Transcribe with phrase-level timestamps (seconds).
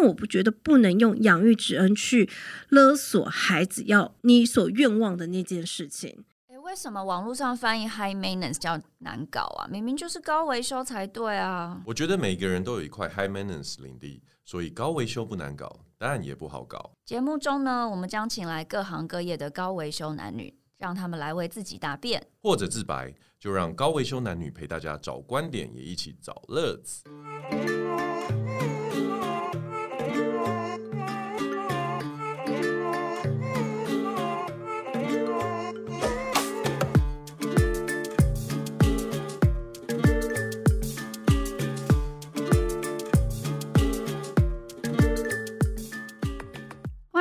[0.00, 2.30] 但我不觉得不能用养育之恩去
[2.68, 6.24] 勒索孩子要你所愿望的那件事情。
[6.46, 9.66] 诶，为什么网络上翻译 high maintenance 叫难搞啊？
[9.68, 11.82] 明明就是高维修才对啊！
[11.84, 16.92] 我觉得每个人都有一块 high maintenance 领地，所以高维修不难搞，当然也不好搞。
[17.04, 23.12] 节目中呢，我们将请来各行各业的高维修男女，让他们来为自己答辩，或者自白。
[23.40, 27.04] 就让高维修男女陪大家找观点，也一起找乐子。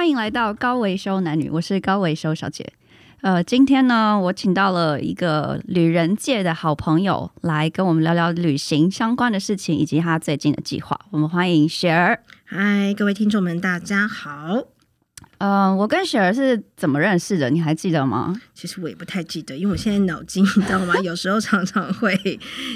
[0.07, 2.65] 欢迎来到高维修男女，我是高维修小姐。
[3.19, 10.97] 呃，今天呢，我请到了一个旅人界的好朋友来跟我们聊聊旅行相关的事情，以及他最近的计划。
[11.11, 12.23] 我们欢迎雪儿。
[12.45, 14.63] 嗨，各位听众们，大家好。
[15.39, 17.49] 呃，我跟雪儿是怎么认识的？
[17.49, 18.33] 你还记得吗？
[18.53, 20.95] 其实我也不太记得，因为我现在脑筋， 你知道吗？
[21.03, 22.17] 有时候常常会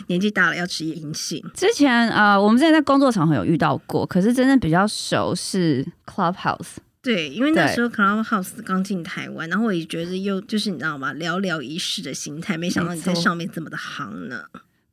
[0.08, 1.42] 年纪大了要吃银杏。
[1.54, 6.76] 之前呃，我们之前在工作场合有遇到过，可是真正比较熟是 Clubhouse。
[7.04, 11.14] 对，因为那时候 Clubhouse 刚进台湾，然后我也觉得又就是你知道吗？
[11.16, 14.44] 寥寥一世的心态，没想到你在上面这么的行呢。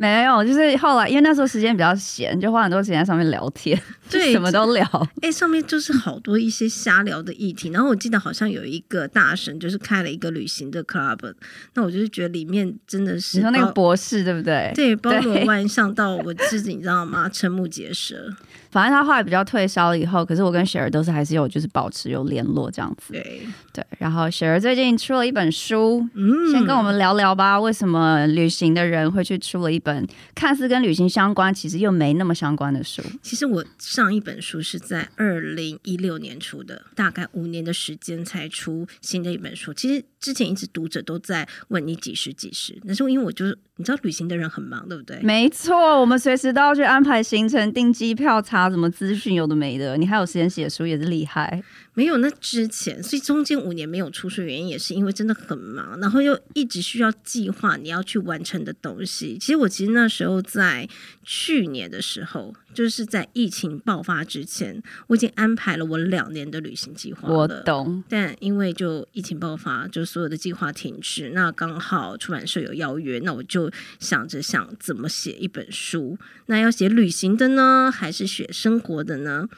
[0.00, 3.76] 没有，就是后来因为那时候时间比较闲，就花很多时间在上面聊天，
[4.08, 5.08] 对，什么都聊。
[5.22, 7.68] 哎，上面就是好多一些瞎聊的议题。
[7.70, 11.34] 然后我记得好像有一个大神，就是开了一个旅行的 club，
[11.74, 14.70] 那我就是觉得里面真的是你说那个博士对不对？
[14.74, 17.28] 对，包罗万象到 我自己，你知道吗？
[17.28, 18.32] 瞠目结舌。
[18.70, 23.12] 反正他后来比较退烧了以后，可是我跟雪儿都是还是有就是保持有联络这样子。
[23.12, 23.40] 对
[23.72, 27.58] 对，然后雪儿最近出了一本书，嗯，先跟我们聊聊吧。
[27.60, 33.02] 为什么旅行的人会去出了一本看似跟旅行相关，其实又没那么相关的书？
[33.22, 39.72] 其实我上一本书是在二零一六年出的，大概五年的时间才出新的一本书。
[39.72, 45.20] 其实之前一直读者都在问你几时几时，那时候因为我就是你知道旅行的人很忙，对不对？
[45.22, 49.96] 没错，我们随时都要去安排行程、订机票、查啊什么资讯，有的没的。
[49.96, 51.62] 你还有时间写书，也是厉害。
[51.98, 59.36] 没有那之前，所以中间五年没有出书，原因也是因为真的很忙，然后又一直需要计划你要去完成的东西。
[59.36, 60.88] 其实我其实那时候在
[61.24, 62.54] 去年的时候。
[62.74, 67.34] 就是在疫情爆发之前，我已经安排了我两年的旅行计划了。
[67.34, 71.30] 我懂，但因为就疫情爆发，就所有的计划停滞。
[71.30, 76.16] 那刚好出版社有邀约，那我就想着想怎么写一本书。
[76.46, 79.48] 那要写旅行的呢，还是写生活的呢？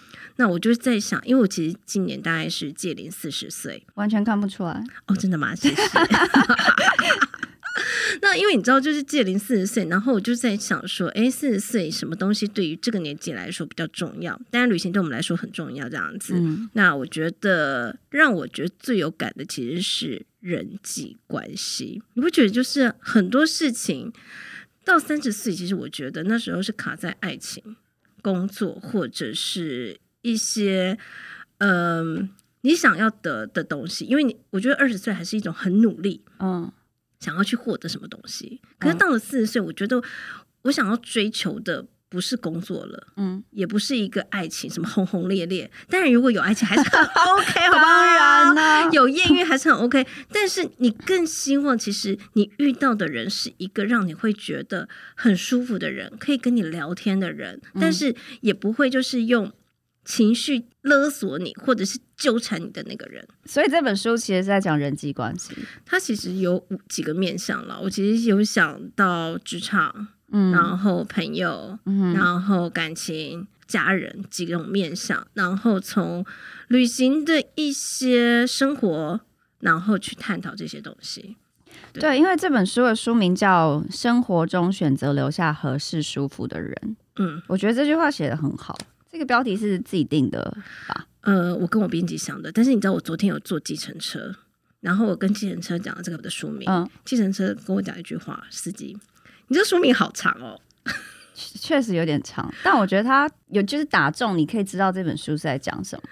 [0.40, 4.82] 那我就在想，因为我其实今年大概是届龄四十岁，完全看不出来。
[5.06, 5.54] 哦，真的吗？
[5.54, 5.76] 谢谢。
[8.22, 14.40] 那因为你知道，就是届龄四十岁，然后我就在想说，哎，四十岁什么东西对于这个年纪来说比较重要？
[14.50, 16.32] 当然，旅行对我们来说很重要，这样子。
[16.34, 22.02] 嗯、那我觉得让我觉得最有感的其实是人际关系。
[22.14, 24.10] 你不觉得就是很多事情
[24.86, 27.76] 到三十岁，其实我觉得那时候是卡在爱情、
[28.22, 30.98] 工作或者是一些
[31.58, 32.28] 嗯、呃、
[32.62, 34.04] 你想要得的东西。
[34.04, 36.72] 因为你我觉得二十岁还是一种很努力，嗯。
[37.20, 40.02] 想要去获得什么东西，可是到了四十岁，我觉得
[40.62, 45.70] 我想要追求的不是工作了，嗯，也不是一个爱情，什么轰轰烈烈。
[45.90, 47.84] 当然，如果有爱情还是很 OK，好不好？
[47.84, 50.06] 当然呢，有艳遇还是很 OK。
[50.32, 59.52] 但是你更希望，其实你遇到的人是一个让你会觉得很舒服的人，可以跟你聊天的人，但是也不会就是用。
[60.04, 65.54] 情绪勒索你，或者是纠缠你的那个人，所以这本书其实是在讲人际关系。
[65.84, 67.78] 它其实有几个面向了。
[67.80, 76.24] 我其实有想到职场，嗯，然后朋友，嗯，然后感情、家人几种面向，然后从
[76.68, 79.20] 旅行的一些生活，
[79.60, 81.36] 然后去探讨这些东西。
[81.92, 86.74] 对，对，因为这本书的书名叫《生活中选择留下合适舒服的人》。
[87.16, 88.76] 嗯，我觉得这句话写得很好。
[89.10, 90.56] 这个标题是自己定的
[90.86, 91.06] 吧？
[91.22, 92.50] 呃，我跟我编辑想的。
[92.52, 94.34] 但是你知道，我昨天有坐计程车，
[94.80, 96.68] 然后我跟计程车讲了这个的书名。
[96.70, 98.96] 嗯，计程车跟我讲一句话：“司机，
[99.48, 100.60] 你这书名好长哦。”
[101.34, 106.02] 确实有点长，但我觉得他有就是打中，你可以知道这本书是在讲什么。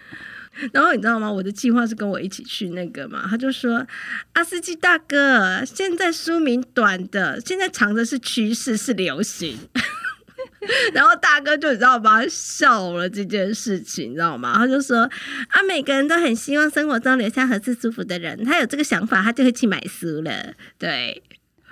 [0.72, 1.30] 然后你知道吗？
[1.30, 3.86] 我的计划是跟我一起去那个嘛，他就说
[4.32, 9.56] ：“阿司机大哥，现在书名短的，现在长的是趋势，是流行。”
[10.92, 12.20] 然后大哥就你知道吗？
[12.28, 14.54] 笑了这件事情，你知道吗？
[14.56, 14.98] 他就说
[15.48, 20.54] 啊，每个人都很希望生活中留下合适舒服的人，他有这个想法，他就会去买书了。
[20.78, 21.22] 对，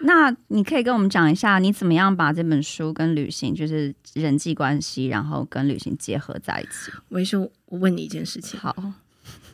[0.00, 6.92] 那你可以跟我们讲一下，你怎么样把这本书跟旅行，就是人际关系，然后跟旅行结合在一起？
[7.08, 8.92] 维修，我问你一件事情，好，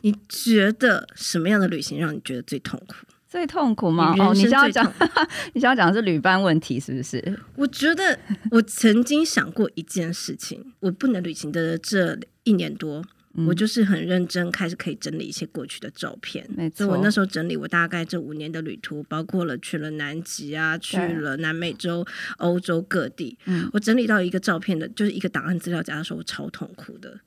[0.01, 2.95] 你觉得什么样的旅行让你觉得最痛苦？
[3.33, 4.13] 最痛苦吗？
[4.19, 4.93] 哦，你想要讲，
[5.53, 7.39] 你想要讲的是旅伴问题，是不是？
[7.55, 8.19] 我觉得
[8.51, 13.03] 我曾经想过一件事情，我不能旅行的这一年多。
[13.33, 16.47] 嗯、我就是很认真，开始可以整理一些过去的照片。
[16.55, 22.05] 没错，所以我那时候整理，我大概这五年的旅途，包括了去了南极啊，去了南美洲、
[22.37, 23.35] 欧洲各地。
[23.45, 27.19] 嗯，我整理到一个照片的，就是一个档案资料夹的时候，我超痛苦的。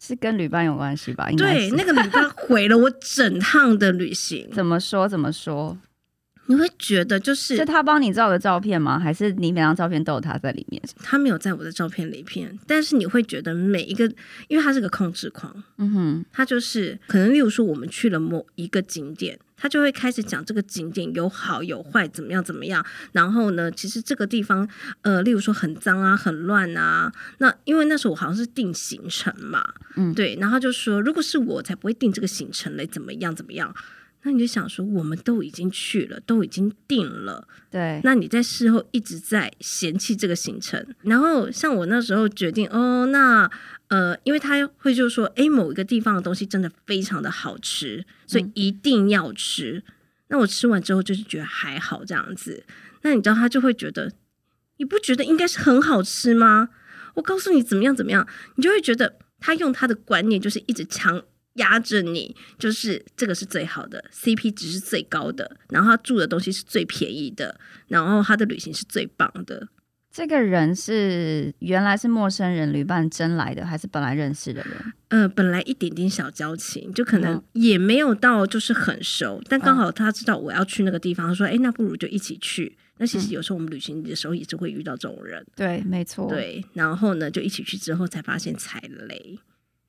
[0.00, 1.28] 是跟旅伴有关系吧？
[1.36, 4.48] 对，那个旅伴毁了我整趟的旅行。
[4.54, 5.06] 怎么说？
[5.06, 5.76] 怎么说？
[6.50, 8.98] 你会觉得就是是他帮你照的照片吗？
[8.98, 10.82] 还是你每张照片都有他在里面？
[11.00, 14.04] 他没有在我的照片里面，但是你会觉得每一个，
[14.48, 22.84] 因为他是个控制狂，嗯哼，他就是可能，例如说我们去了某一个景点，他就会开始讲这个景点有好有坏，怎么样怎么样。
[23.12, 24.68] 然后呢，其实这个地方，
[25.02, 27.12] 呃，例如说很脏啊，很乱啊。
[27.38, 29.62] 那因为那时候我好像是定行程嘛，
[29.94, 33.72] 嗯，对，然后就说如果是我，才不会定这个行程嘞，怎么样怎么样。
[34.22, 38.00] 那你就想说，我们都已经去了，都已经定了，对。
[38.04, 43.50] 那你在事后一直在嫌弃这个行程，然后像我那时候决定，哦，那
[43.88, 49.82] 呃，因为他会就说，诶，某一个地方的东西真的非常的好吃，所以一定要吃。
[49.86, 49.92] 嗯。
[50.28, 52.64] 那我吃完之后就是觉得还好这样子。
[53.02, 54.12] 那你知道他就会觉得，
[54.76, 56.68] 你不觉得应该是很好吃吗？
[57.14, 61.22] 我告诉你怎么样怎么样，你就会觉得他用他的观念就是一直强。
[61.60, 67.58] 压着你，就是这个是最好的，CP 值是最高的，然后他住的东西是最便宜的，
[67.88, 69.68] 然后他的旅行是最棒的。
[70.12, 74.92] 这个人是原来是陌生人旅伴真来的，还是本来认识的人？
[75.06, 86.62] 呃，本来一点点小交情，就可能也没有到就是很熟，嗯、但刚好他知道我要去那个地方，他说：“哎，那不如就一起去。”那其实有时候我们旅行的时候也是会遇到这种人，对，没错，对。
[86.74, 89.38] 然后呢，就一起去之后才发现踩雷。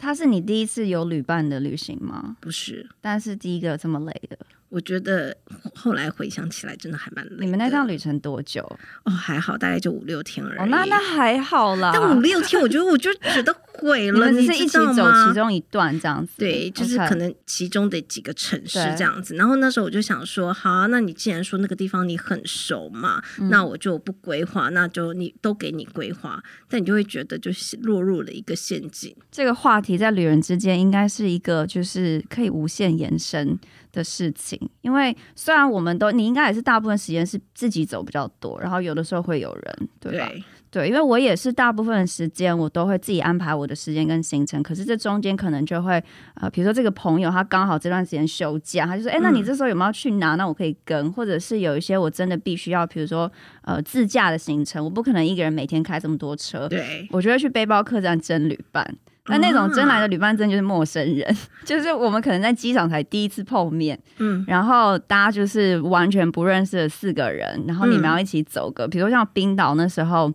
[0.02, 2.36] 他是你第一次有旅伴的旅行吗？
[2.40, 4.36] 不是，但是第一个这么累的。
[4.72, 5.36] 我觉得
[5.76, 7.46] 后来回想起来，真的还蛮累。
[7.46, 8.62] 你们那趟旅程多久？
[9.04, 10.60] 哦，还好，大概就五六天而已。
[10.60, 11.92] 哦，那那还好啦。
[11.94, 14.30] 但五六天，我觉得我就觉得 毁了。
[14.30, 16.32] 你们是一起走其中一段这样子？
[16.38, 19.36] 对，就是可能其中的几个城市这样子。
[19.36, 26.42] 然后那时候我就想说，好啊，那你既然说那个地方你很熟嘛，嗯、那我就不规划，那就你都给你规划。
[26.70, 29.14] 但你就会觉得就是落入了一个陷阱。
[29.30, 33.60] 这个话题在旅人之间应该是一个就是可以无限延伸
[33.92, 40.28] 的事情，因为虽然我们都，你应该也是大部分时间是自己走比较多，然后有的时候会有人，对吧？
[40.30, 46.02] 对，对，因为我也是大部分的时间我都会自己安排我的时间跟行程，可是这中间可能就会，
[46.36, 50.36] 呃，比如说这个朋友他刚好这段时间休假，他就说，哎，那你这时候有没有去哪？
[50.36, 53.30] 那我可以跟，或者是有一些我真的必须要，比如说，
[53.64, 58.96] 呃，自驾的行程，我不可能一个人每天开这么多车，对，我就会去背包客栈真旅伴。
[59.28, 70.34] 那那种真来的旅伴真就是陌生人， 就是我们可能在机场才第一次碰面，嗯，然后大家就是完全不认识的四个人，然后你们要一起走个，比如像冰岛那时候，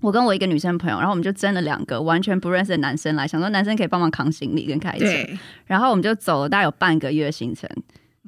[0.00, 5.06] 我跟我一个女生朋友，然后我们就征了两个完全不认识的男生来，想说男生可以帮忙扛行李跟开车，
[5.66, 7.68] 然后我们就走了大概有半个月行程。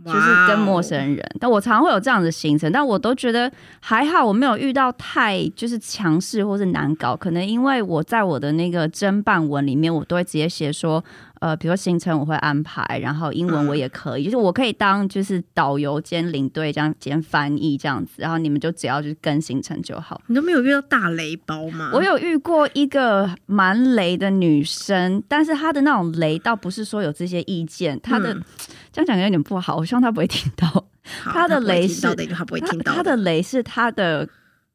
[0.04, 3.50] 就是跟陌生人但我常常会有这样的行程，但我都觉得
[3.80, 11.02] 还好，我没有遇到太就是强势或是难搞，可能因为我在我的那个侦办文里面，我都会直接写说。
[11.40, 20.20] 呃，比如说行程我会安排，然后英文我也可以，嗯、就是我可以当就是导游兼领队这样兼翻译这样子，然后你们就只要就是跟行程就好。
[20.26, 21.90] 你都没有遇到大雷包吗？
[21.92, 28.42] 我有遇过一个蛮雷的女生，但是她的那种雷倒不是说有这些意见，她的、嗯、
[28.92, 30.86] 这样讲有点不好，我希望她不会听到。
[31.24, 34.28] 她的雷是她不会听到，她的雷是她的。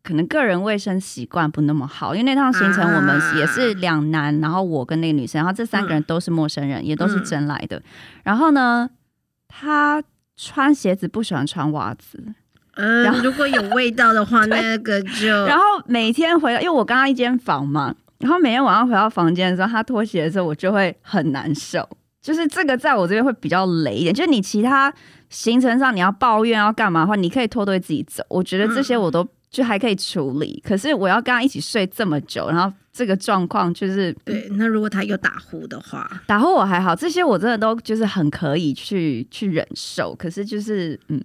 [0.04, 7.84] 可能个人卫生习惯不那么好，因为那趟行程我们也是两男，啊，然后我跟那个女生，然后这三个人都是陌生人，嗯、也都是真来的，嗯。
[8.24, 8.90] 然后呢，
[9.48, 10.02] 他
[10.36, 12.24] 穿鞋子不喜欢穿袜子，
[12.78, 21.88] 嗯，然后如果有味道的话， 那个就然后每天回来，因为我跟他一间房嘛，然后每天晚上回到房间的时候，他脱鞋的时候，我就会很难受。
[22.22, 24.92] 就是这个在我这边会比较雷一点，就是你其他
[25.30, 28.24] 行程上你要抱怨要干嘛的话，你可以拖队自己走。
[28.30, 29.28] 我觉得这些我都。
[29.52, 34.48] 就还可以处理，可是我要跟他一起睡这么久，然后这个状况，就是对。
[34.52, 40.16] 那如果他又打呼的话，打呼我还好，这些我真的都就是很可以去去忍受。
[40.16, 41.22] 可是就是嗯，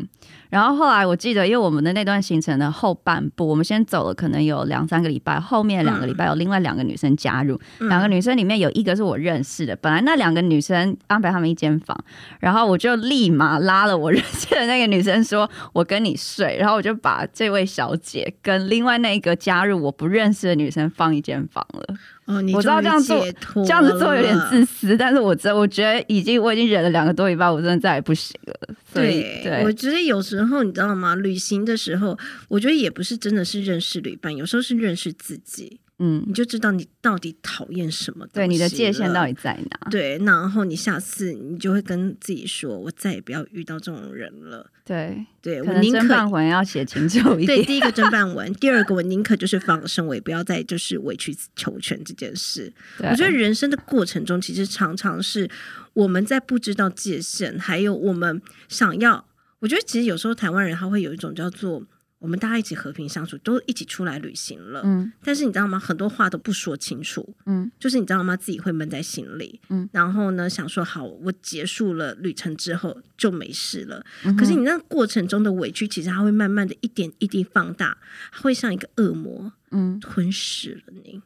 [0.57, 11.95] 然后后来我记得，因为我们的那段行程的后半部，我们先走了可能有两三个礼拜，后面两个礼拜有另外两个女生加入，嗯、两个女生里面有一个是我认识的，本来那两个女生安排他们一间房，
[12.41, 21.63] 然后我就立马拉了我认识的那个女生说，我跟你睡，然后我就把这位小姐跟另外那个加入我不认识的女生放一间房。
[21.75, 21.95] 了
[22.27, 23.25] 哦，我知道这样做
[23.65, 28.75] 这样子做有点自私，但是我真我觉得已经我已经忍了两个多礼拜，我真的再也不行了。
[28.93, 31.15] 对，对我觉得有时候你知道吗？
[31.15, 32.19] 旅行的时候，
[32.49, 35.79] 我觉得也不是真的是认识旅伴，有时候是认识自己。
[35.99, 39.91] 嗯，你就知道你到底讨厌什么，对，你的界限到底在哪？
[39.91, 44.71] 对，然后你下次你就会跟自己说，我再也不要遇到这种人了。
[44.85, 47.59] 对，对我宁可侦办文要写清楚一点。
[47.59, 52.71] 对，第一个侦办文，第二个我宁可就是放生，我也不要再就是委曲求全这件事。
[52.99, 55.49] 我觉得人生的过程中，其实常常是
[55.95, 59.27] 我们在不知道界限，还有我们想要。
[59.61, 61.83] 我觉得其实有时候台湾人他会有一种叫做。
[62.27, 64.83] 我们大家一起和平相处，都一起出来旅行了。
[64.85, 65.79] 嗯，但是你知道吗？
[65.79, 67.37] 很多话都不说清楚。
[67.47, 68.37] 嗯，就是你知道吗？
[68.37, 69.61] 自己会闷在心里。
[69.69, 74.05] 嗯，然后呢，想说好，我结束了旅程之后就没事了。
[74.25, 74.37] 嗯。
[74.37, 77.97] 可是你那过程中的委屈，其实它会慢慢的一点一滴放大，
[78.43, 81.23] 会像一个恶魔，嗯，吞噬了你。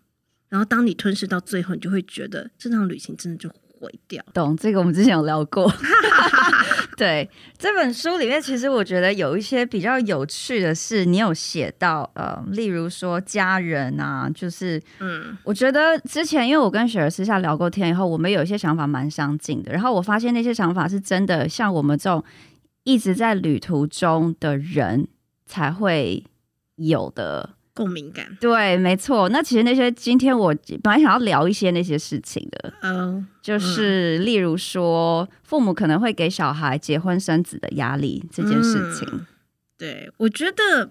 [0.50, 3.50] 然后当你吞噬到最后，你就会觉得这场旅行真的就。
[3.80, 4.78] 毁掉，懂这个？
[4.78, 5.66] 我们之前有聊过。
[7.00, 7.26] 对，
[7.57, 19.73] 这本书里面，其实我觉得有一些比较有趣的是，你有写到呃，例如说家人啊，就是嗯，我觉得之前因为我跟雪儿私下聊过天以后，我们有一些想法蛮相近的。
[19.73, 22.23] 然后我发现那些想法是真的，像我们这种
[22.85, 25.09] 一直在旅途中的人
[25.47, 26.23] 才会
[26.76, 27.54] 有的。
[27.80, 29.26] 共鸣感，对，没错。
[29.30, 39.08] 那其实那些今天我本来想要聊一些那些事情的，嗯，就是例如说父母可能会给小孩结婚生子的压力这件事情。
[39.10, 39.26] 嗯，
[39.78, 40.90] 对，我觉得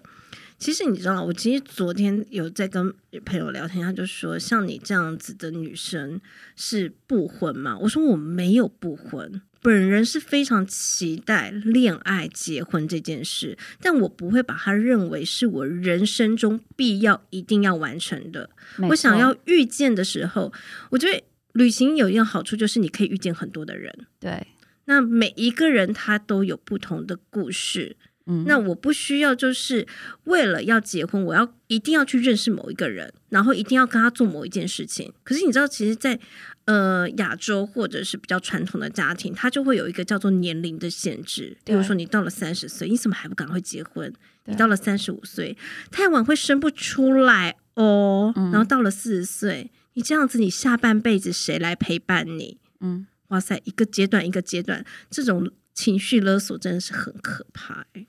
[0.57, 2.91] 其实你知道，我其实昨天有在跟
[3.23, 6.19] 朋友聊天，他就说像你这样子的女生
[6.55, 7.77] 是不婚吗？
[7.81, 9.43] 我说我没有不婚。
[9.61, 18.49] 本人是非常期待恋爱、结婚这件事，但我不会把它认为是我人生中必要、一定要完成的。
[18.89, 20.53] 我想要遇见的时候，
[20.91, 21.23] 我觉得
[21.53, 23.93] 旅行有一个好处，就是你可以遇见很多的人。
[24.19, 24.47] 对，
[24.85, 27.97] 那每一个人他都有不同的故事。
[28.25, 29.87] 嗯，那我不需要就是
[30.25, 35.11] 为了要结婚，我要一定要去认识某一个人，然后一定要跟他做某一件事情。
[35.23, 36.21] 可是你知道，其实在，在
[36.69, 41.57] 呃亚洲或者是比较传统的家庭，他就会有一个叫做年龄的限制。
[41.65, 44.13] 比如说，你到了三十岁，你怎么还不赶快结婚？
[44.45, 45.57] 你到了三十五岁，
[45.89, 48.31] 太晚会生不出来哦。
[48.35, 52.59] 然后到了四十岁，你这样子，你下半辈子谁来陪伴你？
[52.81, 58.07] 嗯，哇塞，一个阶段一个阶段，这种情绪勒索真的是很可怕欸。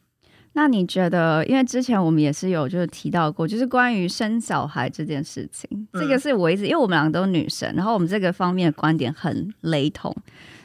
[0.53, 10.15] 那你觉得，因为之前我们也是有就是提到过，就是关于生小孩这件事情，嗯、这个是我一直，因为我们两个都是女生，然后我们这个方面的观点很雷同，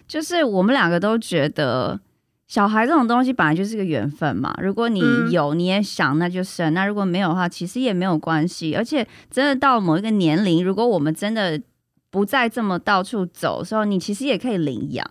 [0.07, 1.99] 就是我们两个都觉得
[2.47, 11.61] 小孩这种东西本来就是个缘分嘛，如果你有你也想那就生，那如果没有的话，其实也没有关系，而且真的到某一个年龄，如果我们真的
[12.09, 15.07] 不再这么到处走的时候，你其实也可以领养。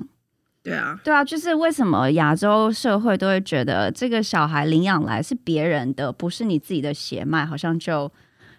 [0.64, 8.11] 对啊，对啊，就是为什么亚洲社会都会觉得这个小孩领养来是别人的，不是你自己的血脉，好像就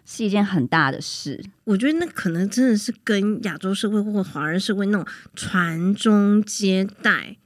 [0.05, 1.43] 是一件很大的事。
[1.63, 7.37] 我觉得那可能真的是跟亚洲社会或华人社会那种传宗接代。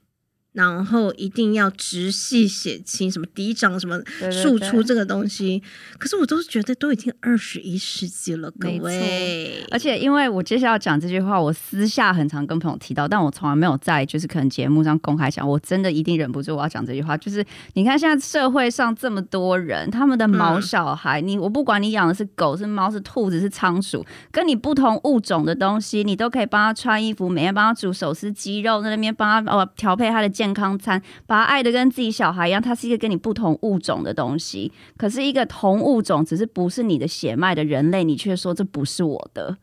[0.51, 4.01] 然后一定要直系血亲，什么嫡长什么
[4.31, 9.63] 庶出这个东西，对对对，可是我都是觉得都已经二十一世纪了，各位。
[9.69, 15.47] 而且因为我接下来要讲这句话，我私下很常跟朋友提到，但我从来没有在就是可能节目上公开讲。
[15.47, 30.38] 我真的一定忍不住我要讲这句话，就是你看现在社会上这么多人，他们的毛小孩，嗯、你我不管你养的是狗、是猫、是兔子、是仓鼠，跟你不同物种的东西，你都可以帮他穿衣服，每天帮他煮手撕鸡肉，在那边帮他哦调配他的。
[30.39, 34.71] 健康餐，把他爱的跟自己小孩一样，它是一个跟你不同物种的东西。
[34.95, 39.57] 可是，一个同物种，只是不是你的血脉的人类，你却说这不是我的，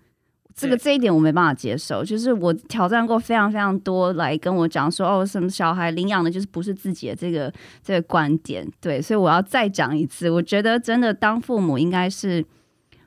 [0.55, 2.05] 这个这一点我没办法接受。
[2.05, 7.51] 就是我挑战过非常非常多来跟我讲说，哦，什么小孩领养的，就是不是自己的这个
[7.83, 8.71] 这个观点。
[8.79, 12.45] 对，所以我要再讲一次，我觉得真的当父母应该是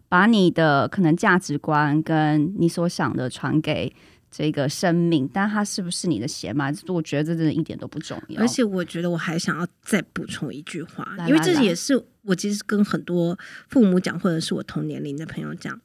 [0.07, 3.93] 把你的可能价值观跟你所想的传给。
[4.31, 6.73] 这个生命，但它是不是你的血脉？
[6.87, 8.41] 我觉得这真的一点都不重要。
[8.41, 13.37] 而且，我觉得我还想要再补充一句话，来来来，因为这也是我其实跟很多
[13.69, 15.81] 父母讲，或者是我同年龄的朋友讲，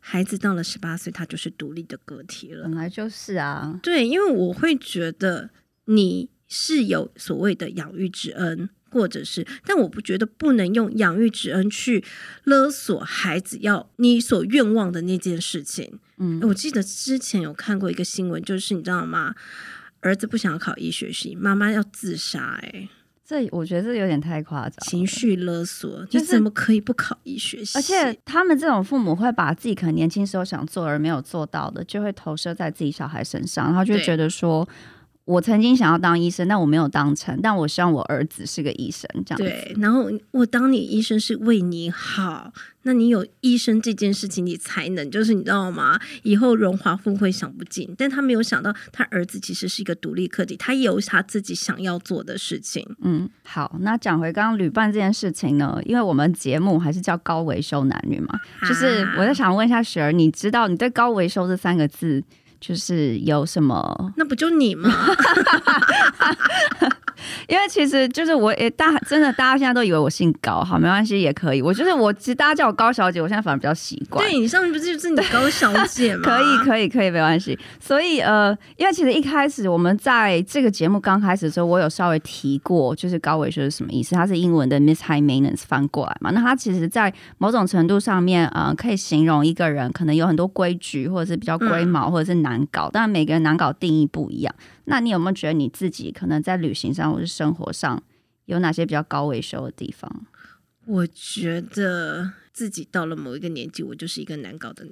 [0.00, 2.64] 孩子到了十八岁，他就是独立的个体了。
[2.64, 5.50] 本来就是啊，对，因为我会觉得
[5.84, 8.70] 你是有所谓的养育之恩。
[8.92, 12.04] 或者是，但我不觉得不能用养育之恩去
[12.44, 15.98] 勒索孩子要你所愿望的那件事情。
[16.18, 19.34] 嗯，我记得之前有看过一个新闻，就是你知道吗？
[20.00, 22.60] 儿子不想要考医学系，妈妈要自杀。
[22.62, 22.88] 哎，
[23.26, 27.78] 这我觉得这有点太夸张，情绪勒索，就是、你怎么可以不考医学系？
[27.78, 34.68] 而且他们这种父母会把自己可能年轻时候想做而没有做到的，就会投射在自己小孩身上，然后就觉得说。
[35.24, 37.38] 我曾经想要当医生，但我没有当成。
[37.40, 39.44] 但我希望我儿子是个医生，这样子。
[39.44, 42.52] 对，然后我当你医生是为你好，
[42.82, 46.00] 那你有医生这件事情，你才能就是你知道吗？
[46.24, 47.94] 以后荣华富贵享不尽。
[47.96, 52.84] 但他没有想到，他儿子其实是一个独立个体，他也有他自己想要做的事情。
[53.02, 62.22] 嗯，好，那讲回刚刚旅伴这件事情呢，因为我们节目还是叫高维修男女嘛，啊、就是我在想问一下雪儿，你知道你对高维修这三个字？
[62.62, 64.14] 就是有什么？
[64.16, 64.88] 那不就你吗？
[67.48, 71.62] 因为其实就是我也大真的，大家现在都以为我姓高，好，没关系，也可以。
[71.62, 74.24] 我就是我，其实大家叫我高小姐，我现在反而比较习惯。
[74.24, 76.22] 对，你上面不是就是你高小姐 吗？
[76.24, 77.58] 可以，可以，可以，没关系。
[77.80, 84.14] 所以呃，因为其实一开始我们在这个节目刚开始的时候，我有稍微提过，就是高维修是什么意思？
[84.14, 86.30] 它是英文的 Miss High Maintenance 翻过来嘛。
[86.30, 92.88] 那它其实，在某种程度上面，呃，可以形容一个人可能有很多规矩，或者是比较龟毛，或者是难搞。
[92.90, 94.54] 当然，每个人难搞定义不一样。
[94.84, 98.02] 那你有没有觉得你自己可能在旅行上或是生活上
[98.46, 100.26] 有哪些比较高维修的地方？
[100.86, 104.86] 我觉得自己到了某一个年纪，我就是一个难搞的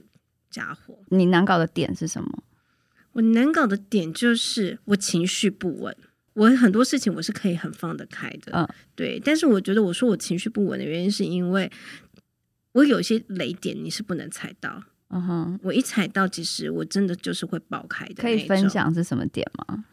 [0.48, 0.98] 家伙。
[1.08, 2.44] 你难搞的点是什么？
[3.12, 5.96] 我难搞的点就是我情绪不稳。
[6.34, 9.20] 我很多事情我是可以很放得开的，嗯，对。
[9.22, 11.70] 但是我觉得我说我情绪不稳的原因，是因为
[12.72, 14.84] 我有些雷点你是不能踩到。
[15.10, 18.14] 嗯哼，我一踩到，其实我真的就是会爆开的。
[18.14, 19.84] 可以分享是什么点吗？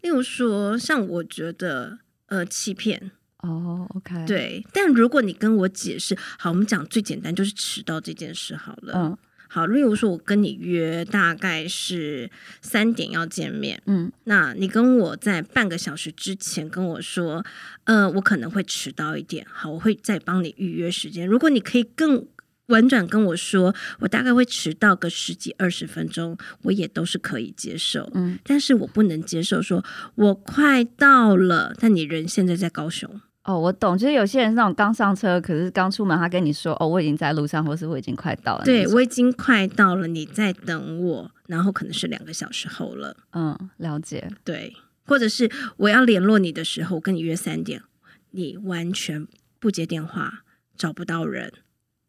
[0.00, 3.12] 例如说，像我觉得，呃，欺骗。
[3.38, 4.24] 哦，OK。
[4.26, 8.92] 对，但如果你跟我解释，好，我们讲最简单，就是迟到这件事好了。
[8.96, 12.30] 嗯，好，例如说，我跟你约大概是
[12.62, 17.44] 三点要见面，嗯，那你跟我在半个小时之前跟我说，
[17.84, 21.28] 呃，我可能会迟到一点，好，我会再帮你预约时间。
[21.28, 22.26] 如果你可以更
[22.66, 28.10] 婉转跟我说，我大概会迟到个十几二十分钟，我也都是可以接受。
[28.14, 33.20] 嗯，但是我不能接受说我快到了，但你人现在在高雄。
[33.44, 38.64] 哦，我懂，就是有些人是那种刚上车，可是刚出门，他跟你说，哦，我已经在路上，或是我已经快到了。
[38.64, 43.14] 对，我已经快到了，你在等我，然后可能是两个小时后了。
[43.34, 44.30] 嗯，了解。
[44.42, 44.74] 对，
[45.04, 47.82] 或者是我要联络你的时候，我跟你约三点，
[48.30, 49.26] 你完全
[49.60, 50.44] 不接电话，
[50.78, 51.52] 找不到人。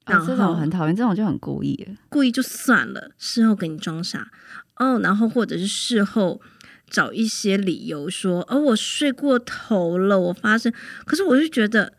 [0.06, 4.32] 然后、哦、这种很讨厌，这种就很故意，故意就算了，事后给你装傻
[4.78, 6.40] 哦，然后或者是事后
[6.88, 10.72] 找一些理由说，哦，我睡过头了，我发生，
[11.06, 11.94] 可是我就觉得，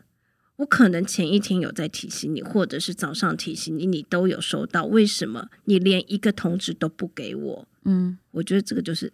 [0.57, 7.67] 我可能前一天有在提醒你，或者是早上提醒你，你都有收到，为什么你连一个通知都不给我？
[7.83, 9.11] 嗯，我觉得这个就是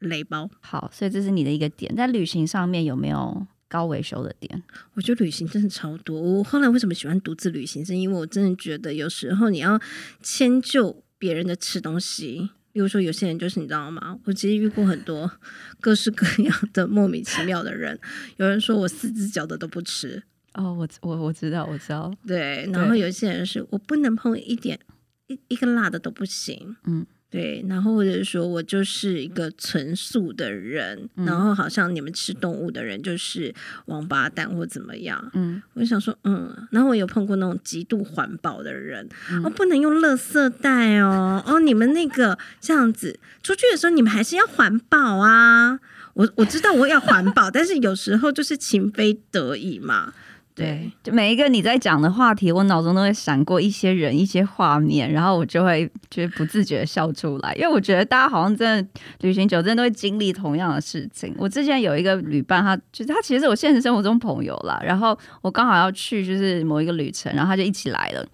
[0.00, 0.50] 雷包。
[0.60, 3.46] 好，所以这是你的一个点，在旅行上面有没有？
[3.68, 4.62] 高维修的点，
[4.94, 6.20] 我觉得旅行真的超多。
[6.20, 7.84] 我后来为什么喜欢独自旅行？
[7.84, 9.80] 是因为我真的觉得有时候你要
[10.22, 14.18] 迁就别人的吃东西，比如说有些人就是你知道吗？
[14.24, 15.30] 我其实遇过很多
[15.80, 17.98] 各式各样的莫名其妙的人。
[18.36, 20.22] 有人说我四只脚的都不吃
[20.54, 22.68] 哦，我我我知道我知道，对。
[22.72, 24.78] 然后有些人是我不能碰一点
[25.26, 27.04] 一一个辣的都不行，嗯。
[27.28, 33.52] 对，然后或者说我就是一个纯素的人，嗯、然后好像你们吃动物的人就是
[33.86, 35.30] 王八蛋或怎么样。
[35.34, 45.80] 嗯，我就想说，嗯，然后我有碰过那种极度环保的人，嗯、哦，不能用垃圾袋哦，哦，你们那个这样子出去的时候，你们还是要环保啊。
[46.14, 50.14] 我我知道我要环保， 但是有时候就是情非得已嘛。
[50.56, 58.88] 对，就每一个你在讲的话题，我脑中都会闪过一些人、一些画面，然后我就会就是不自觉的笑出来，因为我觉得大家好像真的
[59.20, 61.34] 旅行久，真的都会经历同样的事情。
[61.36, 68.26] 我之前有一个旅伴，他就是他其实是我现实生活中朋友啦，然后我刚好要去就是某一个旅程，然后他就一起来了。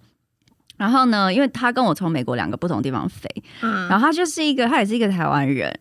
[0.77, 3.29] 然后呢，因为他跟我从美国两个不同地方飞，
[3.61, 5.77] 嗯，然后他就是一个他也是一个台湾人。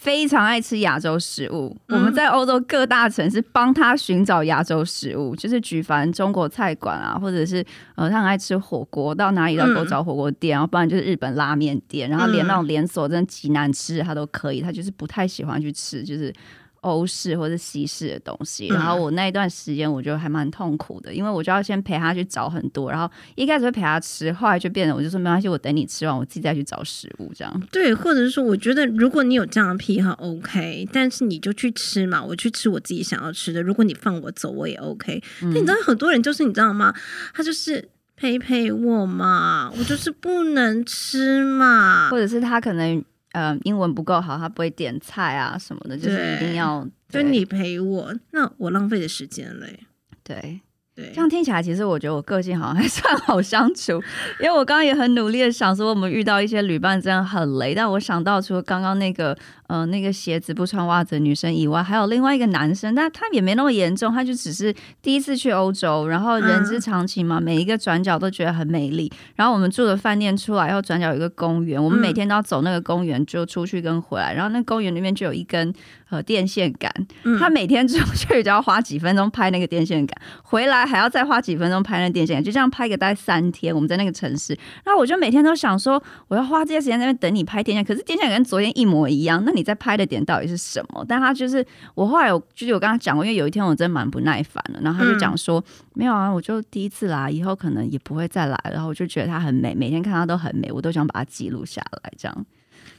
[0.00, 7.62] 非常爱吃亚洲食物，嗯、我们在欧洲各大城市帮他寻找亚洲食物，就是举凡中国菜馆啊，或者是
[7.96, 16.32] 呃，他很爱吃火锅，到哪里都给我找火锅店，嗯、然后不然就是日本拉面店，然后连那种连锁真的极难吃他都可以，他就是不太喜欢去吃，就是
[16.80, 27.62] 欧式或者西式的东西，嗯、然后我那一段时间我觉得还蛮痛苦的，因为我就要先陪他去找很多，然后一开始会陪他吃，后来就变得我就说没关系，我等你吃完，我自己再去找食物这样。
[27.70, 35.22] 对，或者是说，我觉得如果你有这样的癖好，OK，但是你就去吃嘛，我去吃我自己想要吃的，如果你放我走，我也 OK。
[35.42, 36.94] 那、嗯、你知道很多人就是你知道吗？
[37.34, 43.04] 他就是陪陪我嘛，我就是不能吃嘛，或者是他可能。
[43.32, 49.80] 呃，英文不够好，他不会点菜啊什么的，就是一定要就你陪我，那我浪费的时间嘞。
[50.22, 50.60] 对
[50.94, 53.92] 对，这样听起来，其实我觉得我个性好像还算好相处，
[54.40, 59.36] 因为我刚刚也很努力的想说，我们遇到一些旅伴真的很雷，但我想到除了刚刚那个。
[59.70, 69.08] 呃，那个鞋子不穿袜子的女生以外，还有另外一个男生，但他也没那么严重，他就只是第一次去欧洲，然后人之常情嘛，嗯、每一个转角都觉得很美丽。
[69.36, 74.34] 然后我们住的饭店出来以后，转角有一个公园，我们每天都要走那个公园，就出去跟回来。
[74.34, 75.72] 然后那公园里面就有一根
[76.08, 76.92] 呃电线杆，
[77.38, 83.72] 他每天出去就要花几分钟拍那个电线杆，回来还要再花几分钟拍那个电线杆，就这样拍个大概三天。
[83.72, 84.52] 我们在那个城市，
[84.82, 89.59] 然后我就每天都想说，我要花这些时间在那边等你拍电线，可是电线杆跟昨天一模一样，那你。
[89.62, 91.04] 在拍的点到底是什么？
[91.08, 98.58] 但他就是我后来有就是我跟他讲过，因为有一天我真的蛮不耐烦了，然后他就讲说、嗯、没有啊，我就第一次来，以后可能也不会再来。
[98.72, 102.12] 然后我就觉得他很美，每天看他都很美，我都想把它记录下来。
[102.16, 102.46] 这样，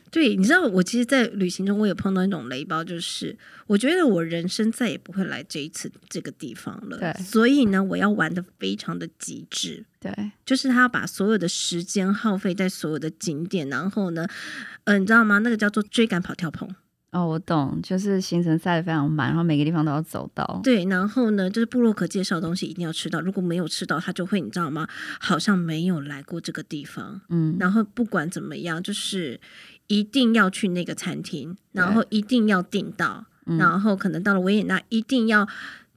[0.10, 6.98] 对，你知道我其实，在旅行中我也碰到一种雷包，就是我觉得我人生再也不会来这一次这个地方了。
[6.98, 9.86] 对，所以呢，我要玩的非常的极致。
[10.00, 10.12] 对，
[10.44, 15.40] 就是他要把所有的时间耗费在所有的景点，然后呢，嗯、呃，你知道吗？
[15.40, 16.68] 那个叫做追赶跑跳棚。
[17.12, 20.62] 哦，我懂，就是行程塞得非常满，然后每个地方都要走到。
[20.64, 24.88] 对，然后呢，就是布洛克介绍的东西一定要吃到，如果没有吃到，他就会你知道吗？
[25.20, 27.20] 好像没有来过这个地方。
[27.28, 29.42] 嗯，然后不管怎么样，就是
[29.88, 33.26] 一定要去那个餐厅，然后一定要订到，
[33.60, 35.46] 然后可能到了维也纳一定要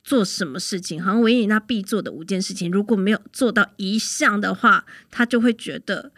[0.03, 6.11] 做什么事情，好像维也纳必做的五件事情，如果没有做到一项的话，他就会觉得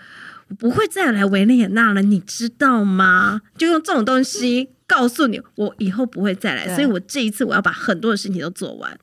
[0.48, 3.40] 我不会再来维也纳了，你知道吗？
[3.56, 4.70] 就用这种东西。
[4.88, 8.96] 告诉你，我以后不会再来，所以我这一次我要把很多的事情都做完。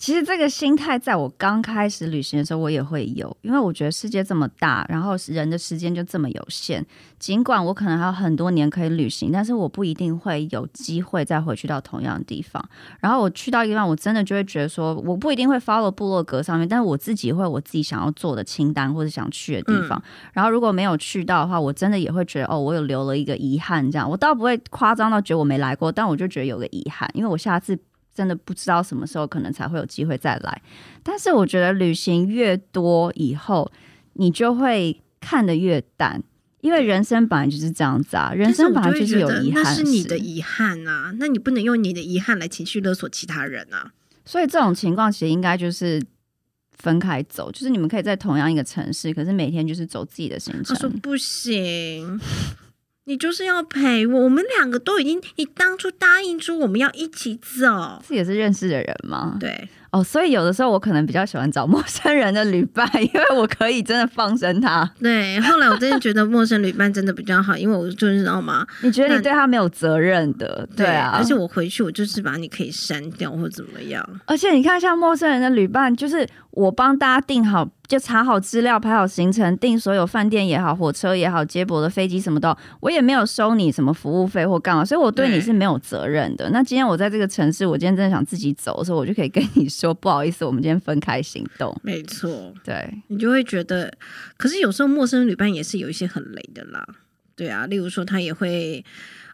[0.00, 6.84] 其实这个心态在我刚开始旅行的时候，我也会有，因为我觉得世界这么大，然后人的时间就这么有限。
[7.18, 12.66] 尽管我可能还有很多年可以旅行，但是我不一定会有机会再回去到同样的地方。
[13.00, 20.02] 然后我去到一个地方，我真的就会觉得说，我不一定会 follow 部落格上面，但是我自己会我自己想要做的清单或者想去的地方。
[20.02, 23.90] 嗯、然后如果没有去到的话，我真的也会觉得哦，我有留了一个遗憾。
[23.90, 27.78] 这样，我倒不会夸张到觉得我没来过，但我就觉得有个遗憾，因为我下次。
[28.14, 30.62] 真的不知道什么时候可能才会有机会再来，
[31.02, 33.70] 但是我觉得旅行越多以后，
[34.14, 36.22] 你就会看得越淡，
[36.60, 43.92] 因为人生本来就是这样子啊，人生本来就是有遗憾，那是你的遗憾啊，那你不能用你的遗憾来情绪勒索其他人啊。
[44.24, 46.02] 所以这种情况其实应该就是
[46.72, 50.64] 分开走，就是你们可以在同样一个城市，可是每天就是走自己的行程。
[50.64, 52.20] 他说不行。
[53.10, 59.36] 你就是要陪我，我们两个都已经，你当初答应说我们要一起走，这也是认识的人吗？
[59.40, 59.68] 对。
[59.90, 64.88] 哦，所以有的时候我可能比较喜欢找 陌生人的旅伴，因为我可以真的放生他。
[65.00, 68.64] 对，后来我真的觉得陌生旅伴真的比较好，因为我就是知道吗？
[68.82, 71.10] 你觉得你对他没有责任的，对啊。
[71.18, 74.08] 而且我回去我就是把你可以删掉或怎么样。
[74.26, 86.48] 而且你看，像陌生人的旅伴，就是我帮大家定好，就查好资料、排好行程、订所有饭店也好、火车也好、接驳的飞机什么的，我也没有收你什么服务费或干嘛，所以我对你是没有责任的。
[86.50, 89.92] 那今天我在这个城市，我今天真的想自己走的时候，我就可以跟你说。
[89.92, 91.76] 不好意思，我们今天分开行动。
[91.82, 93.92] 没错，对，你就会觉得，
[94.36, 96.86] 可是有时候陌生旅伴也是有一些很雷的啦。
[97.34, 98.84] 对啊，例如说他也会，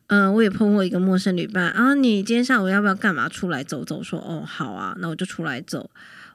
[0.06, 3.28] 嗯、呃，我也碰过一个陌生旅伴啊，你今天下午要不要干嘛？
[3.28, 4.02] 出来走走？
[4.02, 5.90] 说哦，好啊，那我就出来走。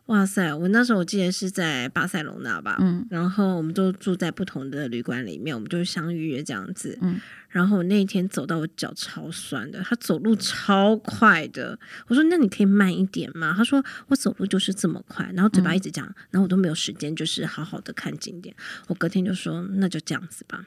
[0.08, 7.20] 哇塞，我那时候我记得是在巴塞隆纳吧，嗯，然后我们都住在不同的旅馆里面，我们就相约这样子，嗯。
[7.50, 11.78] 然后我那一天走到我脚超酸的，他走路超快的。
[12.08, 18.56] 我说：“那你可以慢一点吗？”他说：“我走路就是这么快。”然后嘴巴一直讲，嗯、然后我都没有时间，就是好好的看景点。
[18.88, 20.66] 我隔天就说：“那就这样子吧。”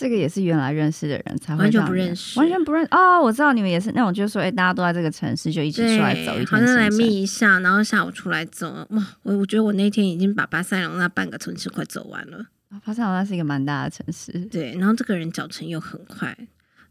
[0.00, 3.20] 这个也是原来认识的人才会完全不认识，完全不认哦。
[3.20, 8.86] 我知道你们也是那种，就是说，哎，大家都在这个城市，就一起出来走一天，好像来密一下，然后下午出来走。
[8.92, 12.46] 哇，我我觉得我那天已经把巴塞隆那半个城市快走完了。
[12.82, 14.72] 巴塞罗那是一个蛮大的城市，对。
[14.78, 16.34] 然后这个人脚程又很快，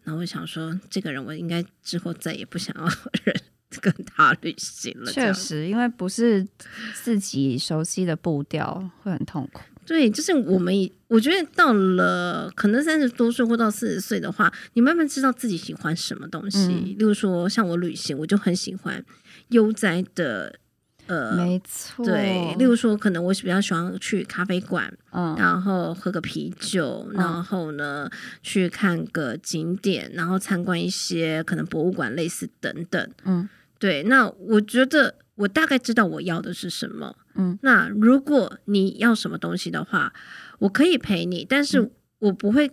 [0.03, 2.83] 然后我想说，这个人我应该之后再也不想要
[3.23, 3.35] 人
[3.81, 5.11] 跟他旅行了。
[5.11, 6.45] 确实，因为不是
[6.93, 9.61] 自己熟悉的步调，会很痛苦。
[9.89, 10.71] 对，就是我们，
[11.07, 16.67] 我觉得到了可能三十多岁或到四十岁的话，你慢慢知道自己喜欢什么东西。
[16.67, 19.03] 嗯、例如说，像我旅行，我就很喜欢
[19.47, 20.59] 悠哉的，
[21.07, 22.53] 呃，没错，对。
[22.59, 28.07] 例如说，可能我比较喜欢去咖啡馆，嗯，然后喝个啤酒，嗯、然后呢
[28.43, 33.49] 去看个景点，然后参观一些可能博物馆类似等等，嗯，
[33.79, 34.03] 对。
[34.03, 37.15] 那我觉得我大概知道我要的是什么。
[37.39, 40.13] 嗯，那如果你要什么东西的话，
[40.59, 42.69] 我可以陪你，但是我不会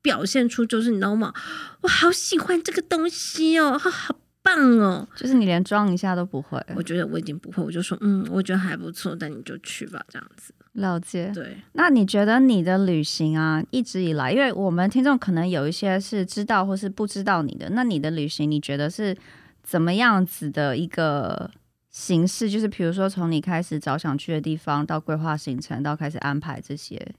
[0.00, 1.34] 表现出就是你知道吗？
[1.82, 6.58] 我好喜欢这个东西哦，好好棒哦，就是你连装一下都不会。
[6.74, 10.54] 我觉得我已经不会，我就说嗯，我觉得还不错，那你就去吧，这样子。
[10.72, 11.30] 了解。
[11.34, 19.14] 对，那你觉得你的旅行啊，一直以来，因为我们听众可能有一些是知道或是不知道你的，那你的旅行，你觉得是
[19.62, 21.50] 怎么样子的一个？
[21.90, 27.14] 形式就是，比如说从你开始找想去的地方，到规划行程，到开始安排这些，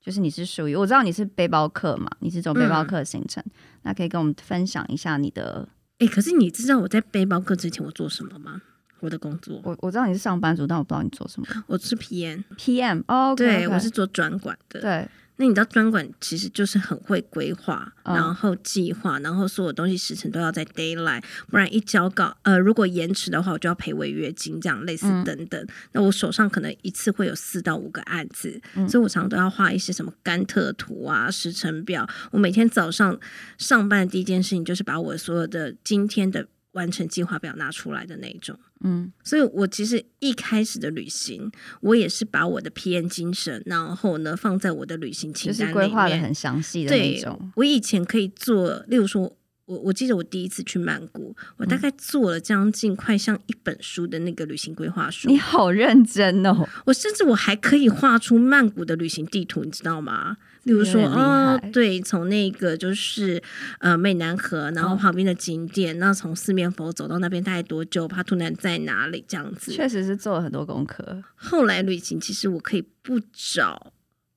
[0.00, 3.52] 就是你是属于我知道你是背包客嘛，你是走背包客行程，嗯、
[3.82, 5.66] 那可以跟我们分享一下你的。
[5.98, 8.60] 哎、欸，可是你知道我在背包客之前我做什么吗？
[9.00, 11.46] 我的工作，我我知道你是上班族，但我不知道你做什么。
[11.66, 15.08] 我是 PM，PM，PM，哦，对我是做专管的，对。
[15.40, 25.58] 那你知道专管其实就是很会规划，哦、然后计划，然后所有东西时程都要在 deadline，不然一交稿，呃，如果延迟的话，我就要赔违约金，这样类似等等。
[25.62, 32.06] 嗯、那我手上可能一次会有四到五个案子，嗯、所以我常常都要画一些什么甘特图啊、时程表。
[32.32, 33.18] 我每天早上
[33.56, 38.58] 上班的第一件事情就是把我所有的今天的完成计划表拿出来的那一种。
[38.82, 47.36] 嗯，所以我其实一开始的旅行，我也是把我的 PN 精神，然后呢放在我的旅行清单里面，规划的很详细的那种。
[47.38, 55.28] 对，我以前可以做，例如说，我我记得我第一次去曼谷，我大概做了将近快像一本书的那个旅行规划书。
[55.28, 56.66] 你好认真哦！
[56.86, 60.38] 我甚至我还可以画出曼谷的旅行地图，你知道吗？
[60.62, 63.42] 比如说，哦，对，从那个就是
[63.78, 68.06] 呃湄南河，然后旁边的景点，那、哦、从四面佛走到那边大概多久？
[68.06, 69.24] 帕图南在哪里？
[69.26, 71.22] 这样子，确实是做了很多功课。
[71.34, 73.92] 后来旅行其实我可以不找、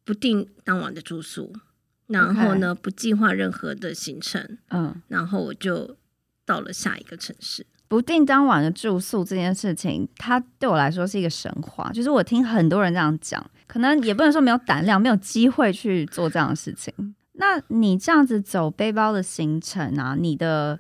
[0.06, 1.54] 不定当晚的住宿，
[2.08, 5.98] 然后呢.不计划任何的行程，嗯，然后我就
[6.46, 7.66] 到了下一个城市。
[7.88, 11.92] 不定当晚的住宿这件事情，它对我来说是一个神话。
[11.94, 16.94] 就是我听很多人这样讲，可能也不能说没有胆量，没有机会去做这样的事情。
[17.32, 20.80] 那你这样子走背包的行程啊，你的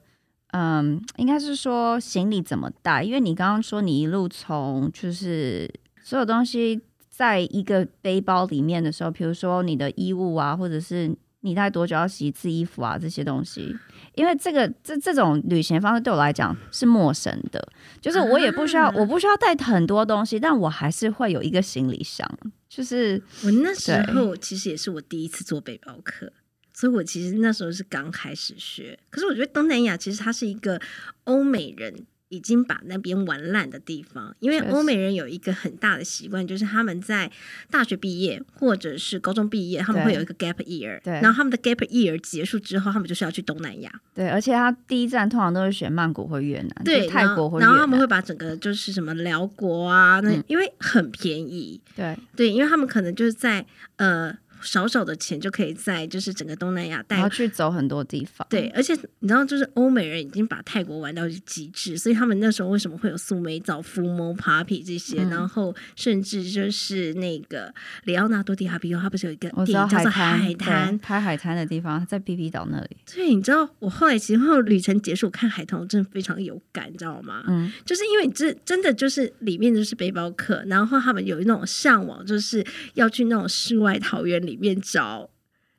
[0.51, 3.01] 嗯，应该是说行李怎么带？
[3.01, 5.67] 因为你刚刚说你一路从就是
[6.03, 6.79] 所有东西
[7.10, 13.75] 在一个背包里面的时候，比如说你的衣物啊，或者是你带多久要洗一次衣服啊，这些东西。
[14.13, 17.67] 因为这个这这种旅行方式对我来讲是陌生的，
[17.99, 22.29] 就是我也不需要，啊、我不需要带很多东西，但我还是会有一个行李箱。
[22.75, 26.33] 就是我那时候其实也是我第一次做背包客，
[26.73, 28.97] 所以我其实那时候是刚开始学。
[29.12, 30.81] 可是我觉得东南亚其实它是一个
[31.25, 32.07] 欧美人。
[32.34, 37.32] 已经把那边玩烂的地方，因为欧美人有一个很大的习惯，就是他们在
[37.69, 52.17] 大学毕业或者是高中毕业，他们会有一个 gap year，对，然后他们的 gap year 结束之后，他们就是要去东南亚，对，而且他第一站通常都是选曼谷或越南，对，泰国或然后他们会把整个就是什么辽国啊，那、嗯、因为很便宜，对。
[52.36, 53.63] 对，因为他们可能就是在
[53.98, 54.36] 呃。
[54.63, 58.47] 少少的钱就可以在就是整个东南亚带，然后去走很多地方。
[58.49, 67.73] 对，而且你知道，就是欧美人已经把泰国玩到极致，所以他们那时候为什么会有素梅澡、敷摩 Papi 这些，嗯、然后甚至就是那个
[68.06, 72.97] 里奥纳多·迪卡皮欧，他不是有一个电影叫做海滩，滩拍海滩的地方在 BB 岛那里。
[73.13, 77.43] 对，你知道我后来其实后旅程结束看海滩，我真的非常有感，你知道吗？
[77.47, 84.52] 嗯，就是因为这真的就是里面就是背包客，然后他们有那种向往，就是要去那种世外桃源里。
[84.53, 85.29] 里面找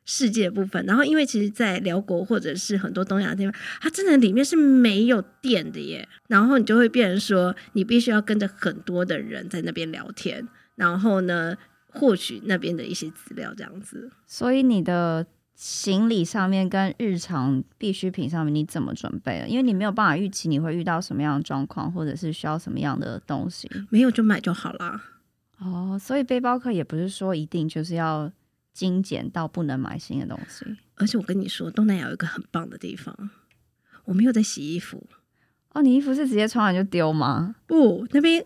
[0.05, 6.07] 世界部分，然后因为其实，在辽国或者是很多东亚的地方，它真的里面是没有电的耶。
[6.29, 11.57] 然后你就会变成说，你必须要跟着很多的人在那边聊天，然后呢，
[11.87, 14.11] 获取那边的一些资料，这样子。
[14.27, 19.49] 所以你的行李上面跟日常必需品上面，你怎么准备了？
[19.49, 25.01] 因为你没有办法预期你会遇到什么样的状况，或者是需要什么样的东西，没有就买就好了。
[25.61, 28.31] 哦，所以背包客也不是说一定就是要
[28.75, 30.67] 精简到不能买新的东西。
[30.97, 33.31] 而且我跟你说，东南亚有一个很棒的地方，
[34.05, 35.09] 我没有在洗衣服。
[35.71, 37.57] 哦，你衣服是直接穿完就丢吗？
[37.67, 38.45] 不，那边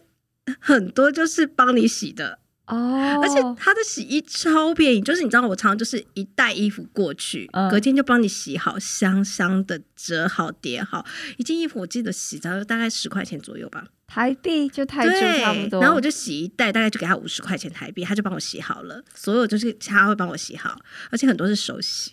[0.61, 2.39] 很多就是帮你洗的。
[2.69, 11.05] 哦，而且它的洗衣超便宜，就是你知道我常常就是一袋衣服过去，嗯隔天就帮你洗好，香香的折好叠好，
[11.39, 15.81] 一件衣服我记得洗澡大概十块钱左右吧，台币就台币差不多。
[15.81, 20.79] 然后我就洗一袋，大概就给他五十块钱台币，他就帮我洗好了，所有就是他会帮我洗好，
[21.11, 22.13] 而且很多是手洗。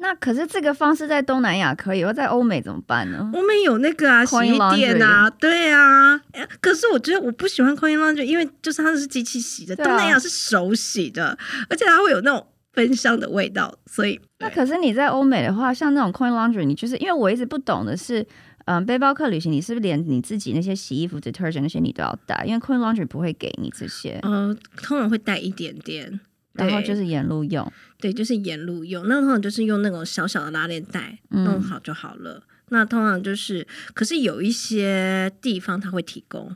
[0.00, 3.30] 那可是这个方式在东南亚可以，我在欧美怎么办呢？
[3.34, 6.18] 欧美有那个啊，洗衣店啊，对啊。
[6.60, 11.36] 可是我觉得我不喜欢 Coin Laundry，因为就是它是机器洗的，东南亚是手洗的，
[11.68, 18.26] 而且它会有那种芬香的味道，所以那可是你在欧美的话，像那种 Coin Laundry，你就是因为我一直不懂的是，
[18.64, 22.42] 嗯，背包客旅行，你是不是连你自己那些洗衣服、detergent 那些你都要带？
[22.46, 26.20] 因为 Coin Laundry 不会给你这些，呃，通常会带一点点，
[26.54, 27.72] 然后就是沿路用。
[27.98, 29.06] 对，就是沿路用。
[29.08, 32.42] 那通常就是用那种小小的拉链袋嗯弄好就好了。
[32.70, 36.54] 那通常就是，可是有一些地方它会提供，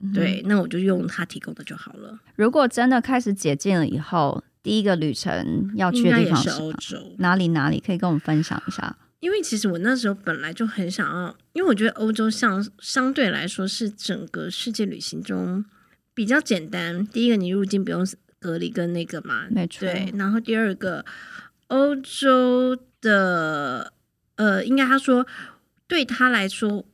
[0.00, 2.18] 嗯对，那我就用它提供的就好了。
[2.36, 7.14] 如果真的开始解禁了以后，第一个旅程要去的地方是欧洲。
[7.18, 7.48] 哪里？
[7.48, 8.96] 哪里可以跟我们分享一下？
[9.20, 15.64] 因为其实我那时候本来就很想要，因为我觉得欧洲相相对来说是整个世界旅行中
[16.12, 17.04] 比较简单。
[17.06, 18.06] 第一个，你入境不用
[18.46, 20.12] 隔离跟那个嘛，没错对。
[20.16, 21.04] 然后第二个，
[21.66, 23.92] 欧洲的
[24.36, 25.26] 呃，应该他说
[25.88, 26.84] 对他来说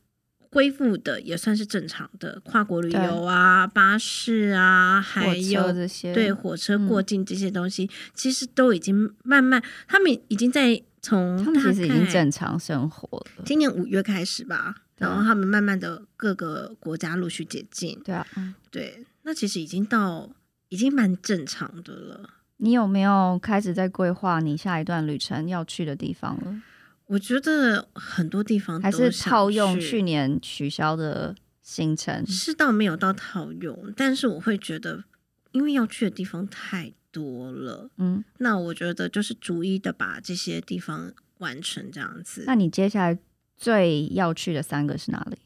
[0.49, 13.43] 恢复的也算是正常的，跨国旅游啊、巴士啊，还有这些，对火车过境这些东西，其实都已经慢慢，他们已经在从他们其实已经正常生活了。
[13.45, 20.29] 今年五月开始吧，然后他们慢慢的各个国家陆续解禁，对啊，嗯对，那其实已经到
[20.73, 22.29] 已经蛮正常的了。
[22.57, 26.61] 你有没有开始在规划你下一段旅程要去的地方了？
[27.05, 32.25] 我觉得很多地方还是套用去去年取消的行程？
[32.25, 35.03] 是倒没有到套用，但是我会觉得，
[35.51, 42.45] 因为要去的地方太多了，嗯，那我觉得就是逐一的把这些地方完成这样子。
[42.47, 43.19] 那你接下来
[43.55, 45.37] 最要去的三个是哪里？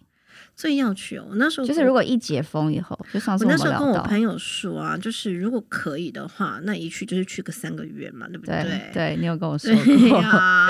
[0.57, 8.91] 最要去哦，我那时候就是如果一解封以后，就上次我那时候跟我朋友说啊，就是如果可以的话，那一去就是去个三个月嘛，对不对对？
[8.91, 10.67] 对，你有跟我说对过，呀、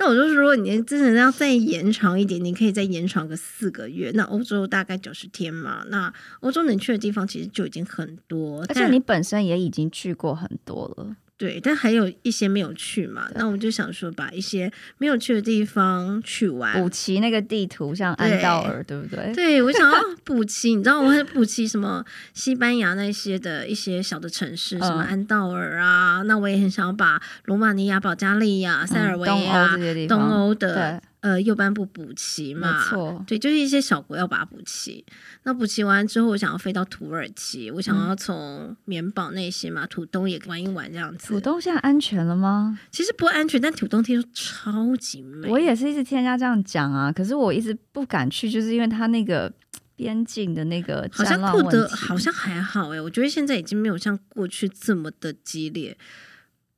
[0.00, 4.10] 那我就说，如果你真的要再延长一点，你可以再延长个四个月。
[4.14, 11.16] 那欧洲大概九十天嘛，那欧洲能去的地方其实就已经很多，但而且你本身也已经去过很多了。
[11.38, 13.28] 对，但还有一些没有去嘛。
[13.36, 16.90] 那我们就想说，把一些没有去的地方去完补。
[16.90, 19.32] 齐那个地图，像安道尔，对不对？
[19.32, 26.22] 对，我想要补齐，你知道我会补齐什么西班牙那些的一些小的城市，嗯什么安道尔啊。
[26.22, 29.76] 那我也很想要把罗马尼亚、保加利亚、塞尔维亚、
[30.08, 32.84] 东，欧的对，呃右半部补齐没嘛。
[32.88, 33.24] 错。
[33.26, 35.04] 对，就是一些小国要把它补齐。
[35.42, 41.28] 那补齐完之后，我想要飞到土耳其，我想要从棉堡那些嘛，土东也玩一玩这样子。
[41.28, 42.78] 土东现在安全了吗？
[42.90, 45.48] 其实不安全，但土东听说超级美。
[45.48, 49.52] 我也是一直听人家这样讲啊，可是我一直不敢去，就是因为它那个
[49.96, 55.98] 边境的那个好像过得好像还好哎，我觉得现在已经没有像过去这么的激烈。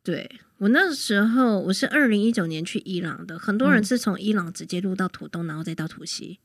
[0.03, 6.39] 对我那时候，我是二零一九年去伊朗的，很多人嗯是从伊朗直接入到土东，然后再到土西。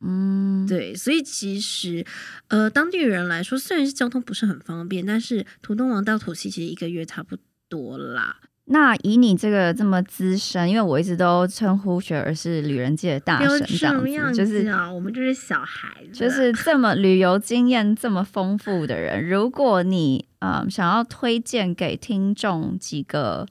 [0.00, 2.04] 嗯，对，所以其实
[2.48, 7.36] 呃，当地人来说，虽然是交通不是很方便，但是土东王到土西其实一个月差不
[7.68, 8.40] 多啦。
[8.72, 23.44] 那以你这个这么资深，因为我一直都称呼雪儿是旅人界的大神，这样子，就是啊，我们就是小孩子，就是这么旅游经验这么丰富的人，如果你嗯想要推荐给听众几个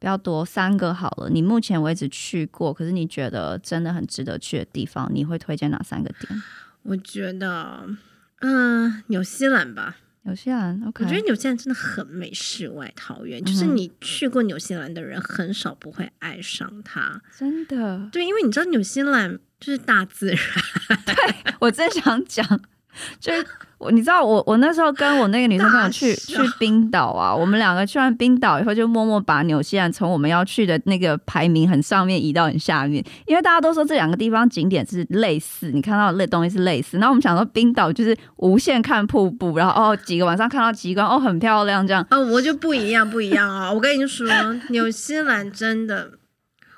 [0.00, 6.42] 比较多三个好了，你目前为止去过，可是你觉得真的很值得去的地方，你会推荐哪三个点？
[6.82, 7.86] 我觉得，
[8.40, 9.98] 嗯、纽西兰吧。
[10.24, 17.20] 纽西兰，OK，我觉得纽西兰真的很美，世外桃源，就是你去过纽西兰的人，很少不会爱上它。
[17.38, 20.38] 真的，对，因为你知道纽西兰就是大自然，
[21.04, 21.14] 对
[21.60, 22.60] 我真想讲，
[23.20, 23.44] 就是
[23.78, 43.72] 我，你知道我，我那时候跟我那个女生朋友去去冰岛啊，我们两个去完冰岛以后，就默默把纽西兰从我们要去的那个排名很上面移到很下面，因为大家都说这两个地方景点是类似，你看到的东西是类似，然后我们想说冰岛就是无限看瀑布，然后哦几个晚上看到极光，哦很漂亮这样，哦，我就不一样，不一样哦。
[43.74, 44.26] 我跟你说，
[44.70, 46.12] 纽西兰真的，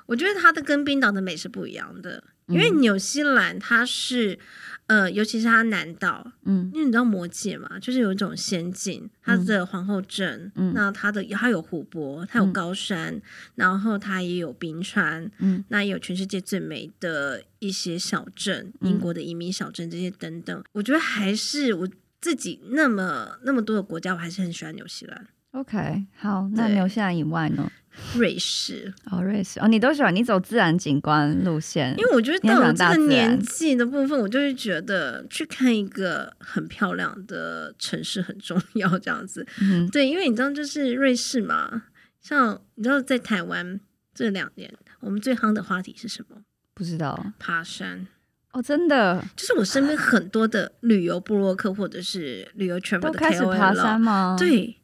[0.07, 4.39] 我觉得它的跟冰岛的美是不一样的，因为纽西兰它是。
[4.87, 6.71] 呃，尤其是它南岛，嗯。
[6.73, 10.73] 因为你知道魔界嘛，就是有一种仙境，它的皇后镇，嗯。
[10.73, 13.21] 那它的它有湖泊，它有高山，
[13.55, 15.63] 然后它也有冰川，嗯。
[15.69, 18.89] 那也有全世界最美的一些小镇，嗯。
[18.89, 21.87] 英国的移民小镇这些等等，我觉得还是我
[22.19, 25.27] 自己那么那么多的国家，我还是很喜欢纽西兰。
[25.51, 27.71] OK，好，那纽西兰以外呢？
[28.15, 39.45] 瑞士哦，瑞士哦，你都喜欢你走自然景观路线，因为我觉得到了这个年纪的部分，我就会觉得去看一个很漂亮的城市很重要，这样子。
[39.61, 41.83] 嗯，对，因为你知道，就是瑞士嘛，
[42.21, 43.79] 像你知道，在台湾
[44.15, 46.37] 这两年，我们最夯的话题是什么？
[46.73, 48.07] 不知道，爬山。
[48.53, 54.35] 哦，真的，就是我身边很多的旅游部落客或者是旅游圈都开始爬山吗？
[54.39, 54.76] 对。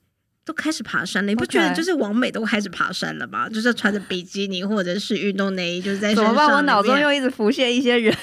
[0.45, 6.13] 都开始爬山了，你不觉得就是王美都开始爬山了吗.就是穿着比基尼或者是运动内衣，就是在。
[6.13, 6.49] 怎么办？
[6.51, 8.13] 我脑中又一直浮现一些人。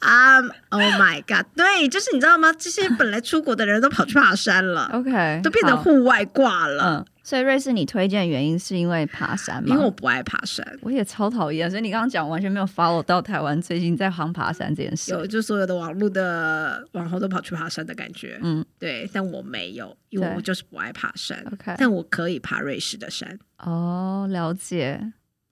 [0.00, 1.46] 啊、 um,，Oh my God！
[1.56, 2.52] 对，就是你知道吗？
[2.52, 7.04] 这些本来出国的人都跑去爬山了， OK，都变成户外挂了。
[7.30, 9.68] 所以瑞士你推荐的原因是因为爬山吗？
[9.72, 11.70] 因为我不爱爬山，我也超讨厌。
[11.70, 15.12] 所以你刚刚讲完全没有 follow 到台湾最近在行爬山这件事。
[15.12, 18.36] 有，就所有的网络的网红都跑去爬山的感觉。
[18.42, 21.40] 嗯，对，但我没有，因为我就是不爱爬山。
[21.52, 23.38] OK，但我可以爬瑞士的山。
[23.58, 25.00] 哦，了解。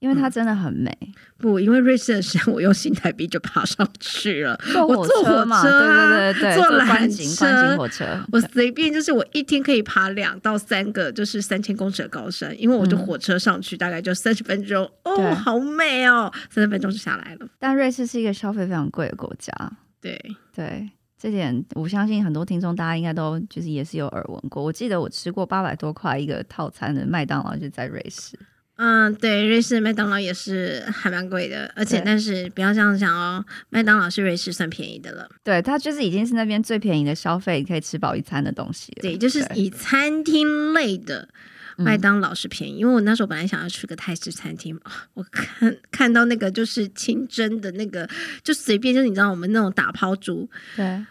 [0.01, 4.57] 因为它真的很美，嗯、不，因为瑞士的山我用新台币就爬上去了。
[4.73, 17.49] 坐火车嘛，对对对对，坐缆车火车，我随便就是我一天可以爬两到三个，就是三千公尺的高山，因为我就火车上去，大概就三十分钟，嗯、哦，好美哦，三十分钟就下来了。
[17.59, 19.53] 但瑞士是一个消费非常贵的国家，
[20.01, 20.17] 对
[20.55, 20.89] 对，
[21.19, 24.63] 这点我相信很多听众大家应该都就是也是有耳闻过。
[24.63, 28.39] 我记得我吃过八百多块一个套餐的麦当劳，就在瑞士。
[28.79, 35.29] 嗯，对，瑞士麦当劳也是还蛮贵的，而且但是不要这样想哦，麦当劳是瑞士算便宜的了。
[35.43, 38.93] 对，它就是已经是那边最便宜的消费，可以吃饱一餐的东西。
[39.03, 41.29] 对，就是以餐厅类的
[41.77, 44.79] 麦当劳是便宜，嗯，因为我那时候本来想要去个泰式餐厅，
[45.15, 48.09] 我看看到那个就是清蒸的那个，
[48.45, 51.05] 就随便就是你知道我们那种打抛猪，对，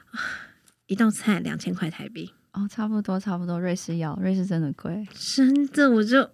[0.86, 2.32] 一道菜两千块台币。
[2.54, 6.30] 哦，差不多差不多，瑞士要，瑞士真的贵，真的我就。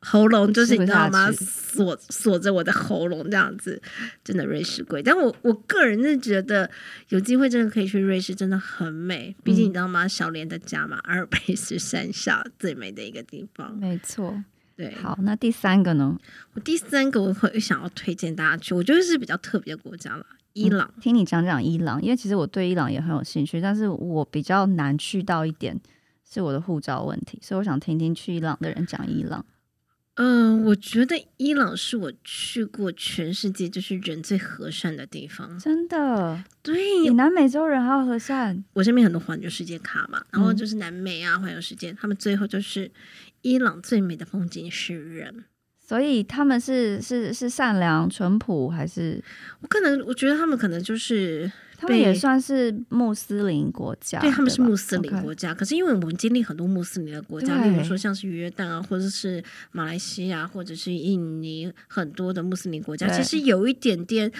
[0.00, 1.30] 喉咙就是你知道吗？
[1.32, 3.80] 锁锁着我的喉咙这样子，
[4.22, 5.02] 真的瑞士贵。
[5.02, 6.70] 但我我个人是觉得
[7.08, 9.34] 有机会真的可以去瑞士，真的很美。
[9.42, 10.04] 毕竟你知道吗？
[10.06, 13.76] 嗯、小莲的家嘛，阿尔卑斯山下最美的一个地方。
[13.76, 14.42] 没错，
[14.76, 14.94] 对。
[14.94, 16.16] 好，那第三个呢？
[16.54, 20.88] 我第三个我会想要推荐大家去，我觉得是比较特别的国家了，伊朗。
[20.96, 25.78] 嗯、听你讲讲伊朗，因为其实我对伊朗也很有兴趣，但是我比较难去到一点
[26.24, 29.44] 是我的护照问题，所以我想听听去伊朗的人讲伊朗。
[30.16, 36.42] 嗯，我觉得伊朗是我去过全世界就是人最和善的地方，真的。
[36.62, 38.64] 对，比南美洲人还要和善。
[38.72, 42.90] 我身边很多环游世界卡嘛，然后就是南美啊，环游世界，他们最后就是
[43.42, 45.44] 伊朗最美的风景是人，
[45.86, 49.22] 所以他们是是是善良淳朴还是？
[49.60, 51.50] 我可能我觉得他们可能就是。
[51.78, 55.54] 他们也算是穆斯林国家，对，他们是穆斯林国家。
[55.54, 64.30] 可是因为我们经历很多穆斯林的国家，例如说像是约旦啊，或者是马来西亚，或者是印尼，很多的穆斯林国家，其实有一点点，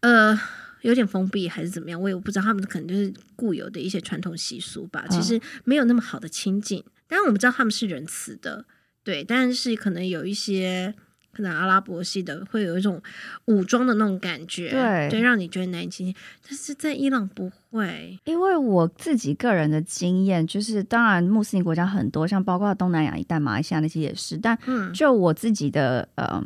[0.00, 0.38] 呃，
[0.82, 2.42] 有点封闭还是怎么样，我也不知道。
[2.44, 6.82] 他们可能就是固有的一些传统习俗吧，其实没有那么好的亲近。
[7.06, 8.64] 当然我们知道他们是仁慈的，
[9.02, 10.94] 对，但是可能有一些。
[11.34, 13.02] 可能阿拉伯系的会有一种
[13.46, 16.14] 武装的那种感觉，对，对，让你觉得难以亲近。
[16.48, 24.38] 但是在伊朗不会，因为我自己个人的经验就是，当然穆斯林国家很多，像包括东南亚一带、马来西亚那些也是。
[24.38, 24.58] 但
[24.94, 26.42] 就我自己的呃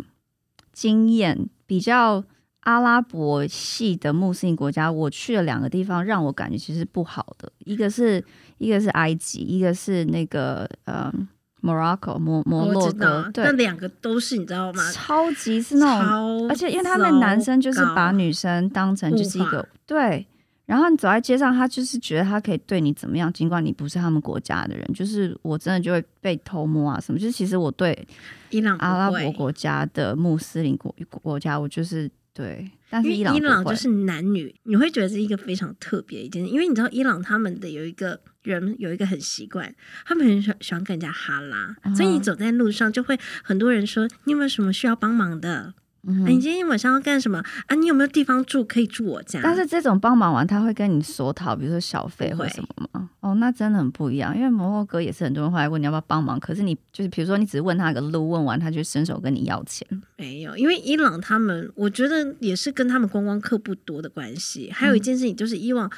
[0.72, 2.24] 经验，比较
[2.61, 8.24] 阿拉伯系的穆斯林国家，我去了两个地方，让我感觉其实不好的，一个是
[8.59, 11.12] 一个是埃及，一个是那个呃。
[11.61, 14.92] Morocco 摩摩洛哥，对，那两个都是你知道吗？
[14.92, 20.24] 超级是那种，而且因为他们男生就是把女生当成就是一个对，
[20.66, 27.18] 然后你走在街上，他就是觉得他可以对你怎么样，尽管你不是他们国家的人，就是我真的就会被偷摸啊什么。
[27.18, 28.06] 就是其实我对
[28.50, 38.20] 伊朗阿拉伯国家的穆斯林国国家，我就是对，但是伊朗伊朗就是男女，你会觉得是一个非常特别一件事，因为你知道伊朗他们的有一个。
[38.53, 39.74] 人有一个很习惯，
[40.05, 45.74] 他们很喜欢喜欢跟人家哈拉，嗯，所以你走在路上就会很多人说：“你有没有什么需要帮忙的？
[46.07, 47.74] 嗯啊，你今天晚上要干什么啊？
[47.74, 53.11] 你有没有地方住可以住我家？”但是这种帮忙完，他会跟你索讨，比如说小费或什么吗？
[53.20, 54.34] 哦，那真的很不一样。
[54.34, 59.86] 因为摩洛哥也是很多人会来问你要不要帮忙，可是你就是比如说你只是问他个路，问完他就伸手跟你要钱。
[60.16, 64.70] 没有，因为伊朗他们，我觉得也是跟他们观光客不多的关系。
[64.70, 65.90] 还有一件事情就是伊朗。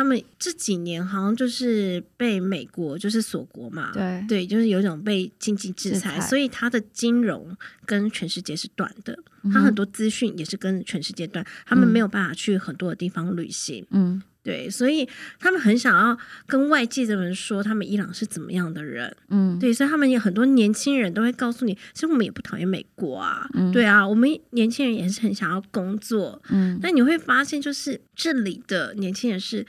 [0.00, 9.14] 他们这几年好像就是被美国就是锁国嘛，对对，就是有一种被经济制裁，所以他的金融跟全世界是断的，
[9.52, 13.86] 他、嗯、很多资讯也是跟全世界断，他们没有办法去很多的地方旅行。
[13.90, 19.16] 嗯，对，所以他们很想要跟外界的人说，他们伊朗是怎么样的人。
[19.28, 23.48] 嗯，对，所以他们有很多年轻人都会告诉你，其实我们也不讨厌美国啊。
[23.54, 26.42] 嗯、对啊，我们年轻人也是很想要工作。
[26.48, 29.64] 嗯，但你会发现，就是这里的年轻人是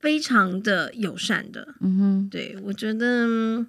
[0.00, 1.76] 非常的友善的。
[1.80, 3.64] 嗯哼，对，我觉得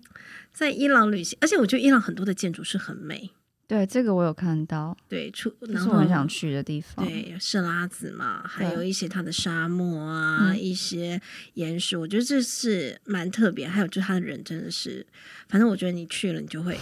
[0.52, 3.30] 在伊朗旅行，而且我觉得伊朗很多的建筑是很美。
[3.68, 4.96] 对，这个我有看到。
[5.10, 7.06] 对，出然后是我很想去的地方。
[7.06, 11.22] 对，色拉子嘛，还有一些它的沙漠啊，一些
[11.56, 13.68] 岩石，我觉得这是蛮特别。
[13.68, 15.06] 还有就是它的人真的是，
[15.50, 16.78] 反正我觉得你去了，你就会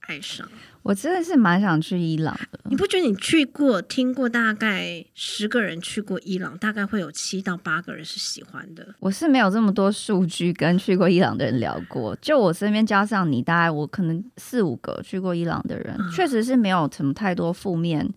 [0.00, 0.48] 爱上。
[0.82, 2.58] 我真的是蛮想去伊朗的。
[2.64, 8.94] 你不觉得你去过、听过大概十个人去过伊朗，大概会有七到八个人是喜欢的？
[8.98, 18.08] 我是没有这么多数据跟去过伊朗的人聊过，就我身边加上你，大概我可能四五个去过伊朗的人，确实是没有什么太多负面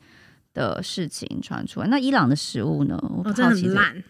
[0.53, 1.87] 的事情传出来。
[1.87, 2.97] 那伊朗的食物呢？
[3.25, 4.03] 我真的很烂。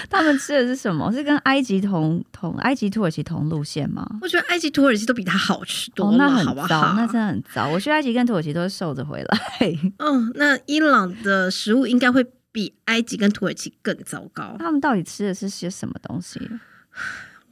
[0.08, 1.12] 他们吃的是什么？
[1.12, 4.06] 是跟埃及同同埃及土耳其同路线吗？
[4.20, 6.94] 我觉得埃及土耳其都比它好吃多了，哦、那很糟，好不好？
[6.94, 7.68] 那真的很糟。
[7.68, 9.38] 我去埃及跟土耳其都是瘦着回来。
[9.98, 14.56] 嗯，那伊朗的食物应该会比埃及跟土耳其更糟糕。
[14.58, 16.40] 他们到底吃的是些什么东西？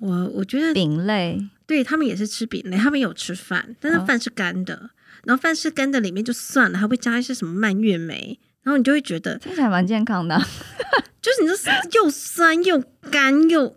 [0.01, 4.91] 我我觉得饼类，对他们也是吃饼类，他们有吃饭，但是饭是干的，哦、
[5.25, 10.37] 然后饭是干的，里面就算了，还会加一些什么蔓越莓，然后你就会觉得听起来蛮健康的。
[11.23, 12.79] 就是你这又酸又
[13.11, 13.75] 干又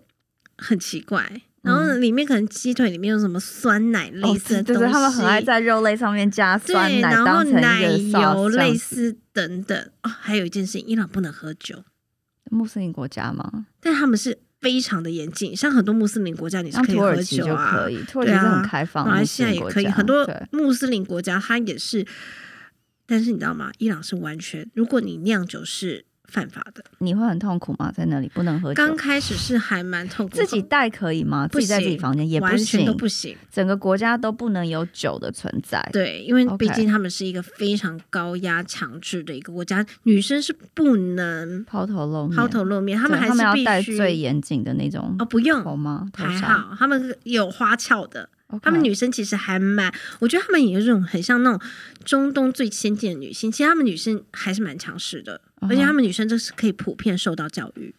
[0.57, 9.89] 很奇怪，然后里面可能鸡腿里面有什么酸奶类似的东西，就、哦、是他们很爱在肉类上面加酸奶，然后奶油类似等等。
[10.03, 11.85] 哦，还有一件事情，伊朗不能喝酒，
[12.49, 13.67] 穆斯林国家吗？
[13.79, 22.05] 但他们是非常的严谨，像很多穆斯林国家你是可以喝酒啊，可以，土耳其是很开放，马来西亚也可以，很多穆斯林国家它也是，
[23.05, 23.71] 但是你知道吗？
[23.77, 26.05] 伊朗是完全，如果你酿酒是。
[26.31, 27.91] 犯法的，你会很痛苦吗？
[27.91, 28.75] 在那里不能喝酒。
[28.75, 30.33] 刚开始是还蛮痛苦。
[30.33, 31.45] 自己带可以吗？
[31.45, 33.35] 自己在自己房间也不行，完全都不行。
[33.51, 35.85] 整个国家都不能有酒的存在。
[35.91, 42.37] 对，因为毕竟他们是一个非常高压强制的一个国家，女生是不能抛头露面。
[42.37, 46.09] 抛头露面，他们还是必须最严谨的那种哦，不用好吗？
[46.15, 48.29] 还好，他们有花俏的。
[48.61, 51.61] 他们女生其实还蛮，我觉得他们也有这种很像那种
[52.03, 53.51] 中东最先进的女性。
[53.51, 55.71] 其实他们女生还是蛮强势的，uh -huh.
[55.71, 57.93] 而且他们女生就是可以普遍受到教育，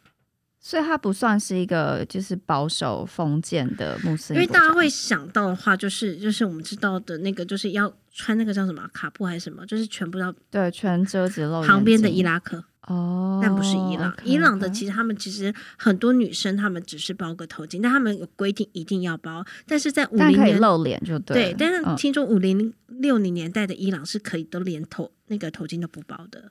[0.60, 4.42] 所以她不算是一个就是保守封建的穆斯林。
[4.42, 12.64] 因为大家会想到的话，就是就是我们知道的那个，就是要穿那个叫什么卡布还是什么，就是全部要对全遮子露旁边的伊拉克。
[12.88, 14.12] 哦、oh，但不是伊朗。
[14.12, 19.44] Okay, 伊朗的其实他们其实很多女生，她们只是包个头巾，但他们有规定一定要包。
[19.68, 21.52] 但是在五零年露脸就对。
[21.52, 26.50] 对，但是听说五零六零年代的伊朗是可以都连头那个头巾都不包的。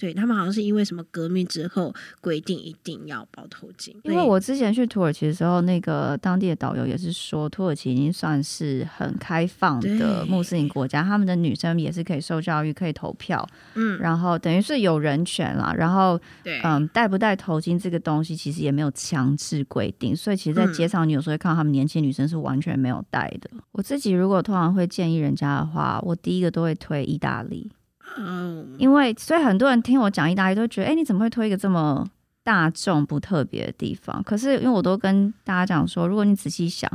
[0.00, 3.94] 对，他们好像是因为什么革命之后规定一定要包头巾。
[4.04, 15.74] 因为我之前去土耳其的时候，那个当地的导游也是说，土耳其已经算是很开放的穆斯林国家，他们的女生也是可以受教育、可以投票，嗯，然后等于是有人权啦。
[15.76, 23.50] 然后，对，嗯，戴不戴头巾这个东西其实也没有强制规定，所以其实，在街上你有时候会看到他们年轻女生是完全没有戴的。
[23.72, 27.70] 我自己如果通常会建议人家的话，我第一个都会推意大利。
[28.18, 32.06] 嗯，因为所以很多人听我讲意大利都觉得，哎，你怎么会推一个这么
[32.42, 34.22] 大众不特别的地方？
[34.22, 36.90] 可是因为我都跟大家讲说，如果你仔细想，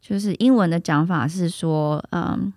[0.00, 2.52] 就是英文的讲法是说，嗯，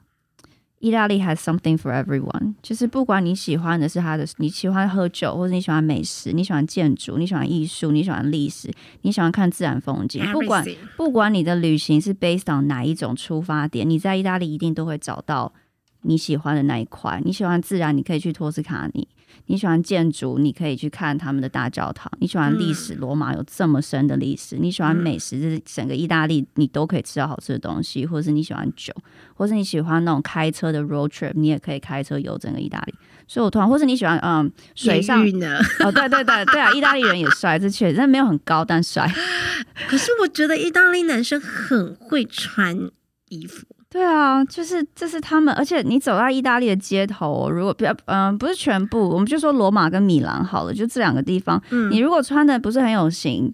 [0.80, 10.66] 意大利 has something for everyone，就是不管你喜欢的是它的，你喜欢喝酒，或者你喜欢美食，你喜欢建筑，你喜欢艺术，你喜欢历史，你喜欢看自然风景，不管
[10.98, 15.54] 不管你的旅行是 based on 哪一种出发点，你在意大利一定都会找到。
[16.02, 19.06] 你喜欢的那一块，你喜欢自然，你可以去托斯卡尼；
[19.48, 28.94] 你喜欢建筑，你可以去看他们的大教堂；你喜欢历史，罗马有这么深的历史；你喜欢美食，就是整个意大利你都可以吃到好吃的东西；或者是你喜欢酒，
[29.34, 32.94] 或者是你喜欢那种开车的 road trip，你也可以开车游整个意大利。
[33.28, 35.60] 所以我突然，或是你喜欢嗯水上呢？
[35.82, 39.06] 哦，对对对对啊，意大利人也帅，这确实，但没有很高，但帅。
[39.88, 42.90] 可是我觉得意大利男生很会穿
[43.28, 43.66] 衣服。
[43.90, 53.54] 对啊，就是这是他们，而且你走到意大利的街头，如果不要嗯、呃，不是全部，我们就说罗马跟米兰好了，就这两个地方，嗯，你如果穿的不是很有型。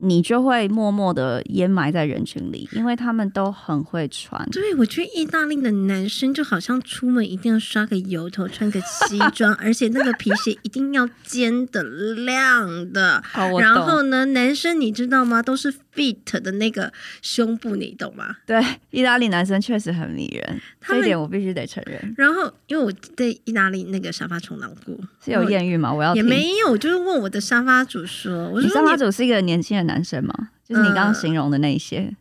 [0.00, 4.48] 你就会默默的掩埋在人群里，因为他们都很会穿。
[4.52, 13.20] 对，我觉得意大利的男生就好像出门一定要刷个油头，穿个西 装，而且那个皮鞋一定要尖的、亮的。
[13.58, 15.42] 然后呢，男生你知道吗？
[15.42, 18.36] 都是 fit 的那个胸部，你懂吗？
[18.46, 22.14] 对，意大利男生确实很迷人，这一点我必须得承认。
[22.16, 25.92] 然后，因为我对意大利那个沙发冲浪过，是有艳遇吗？
[25.92, 30.50] 我要也没有，就是问我的沙发主说，我说沙发主是一个年轻的男生吗？
[30.64, 32.14] 就是你刚刚形容的那一些。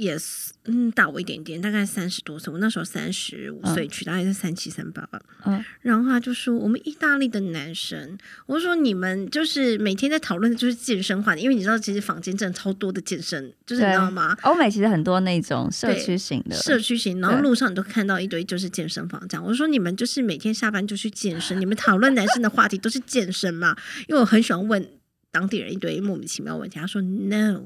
[0.00, 2.50] 也是，嗯，大我一点点，大概三十多岁。
[2.50, 5.20] 我那时候三十五岁去，大概是三七三八吧。
[5.44, 14.34] 嗯，然后他就说，我们意大利的男生，我说你们就是每天在讨论的就是健身话题，因为你知道，其实坊间真的超多的健身，就是你知道吗？
[14.42, 19.44] 欧美其实很多那种社区型的，社区型，然后路上你都看到一堆就是健身房这样。
[19.44, 23.76] 我说你们就是每天下班就去健身，你们讨论男生的话题都是健身嘛？
[24.08, 24.88] 因为我很喜欢问
[25.30, 26.78] 当地人一堆莫名其妙问题。
[26.78, 27.62] 他说：“No，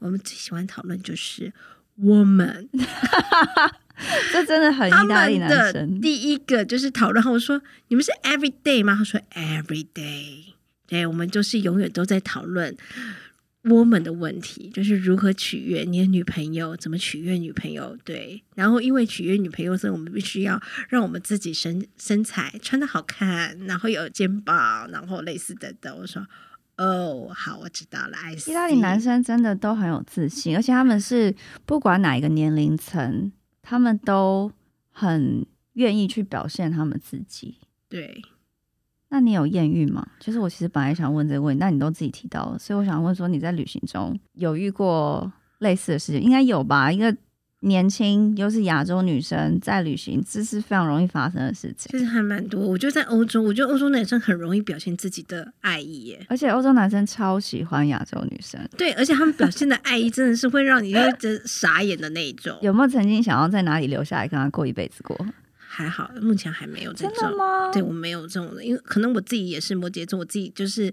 [0.00, 1.52] 我们最喜欢讨论就是。”
[2.00, 2.66] woman，
[4.32, 6.00] 这真的很意大利男生。
[6.00, 8.94] 第一个就是讨论，我说你们是 every day 吗？
[8.94, 10.54] 他说 every day，
[10.86, 12.74] 对，我们就是永远都在讨论
[13.64, 17.94] woman 的问题，就是如何取悦你的女朋友，怎么取悦女朋友。
[18.02, 25.94] 对，然后因为取悦女朋友，所以我们必须要让我们自己身身材穿的好看，然后有肩膀，然后类似的的。
[25.94, 26.26] 我说。
[26.82, 28.16] 哦，好，我知道了。
[28.46, 31.34] 意大利男生真的都很有自信，而且他们是
[31.66, 34.50] 不管哪一个年龄层，他们都
[34.90, 37.58] 很愿意去表现他们自己。
[37.88, 38.22] 对，
[39.10, 40.06] 那你有艳遇吗？
[40.18, 46.22] 就是我其实本来想问这个问题，但你都自己提到了，所以我想问说，你在旅行中有遇过类似的事情？
[46.22, 46.90] 应该有吧？
[46.90, 47.14] 一个。
[47.60, 51.90] 年轻又是亚洲女生在旅行，这是非常容易发生的事情。
[51.92, 56.24] 其实还蛮多，我觉得在欧洲，我觉得欧洲男生很容易表现自己的爱意耶。
[56.28, 62.58] 而且欧洲男生超喜欢亚洲女生，对，而且他们表现的爱意真的是会让你觉得傻眼的那一种。
[62.62, 65.26] 有没有曾经想要在哪里留下来跟他过一辈子过？
[65.72, 67.30] 还好，目前还没有这种。
[67.72, 70.92] 对，我没有这种的，因为可能我自己也是摩羯座，我自己就是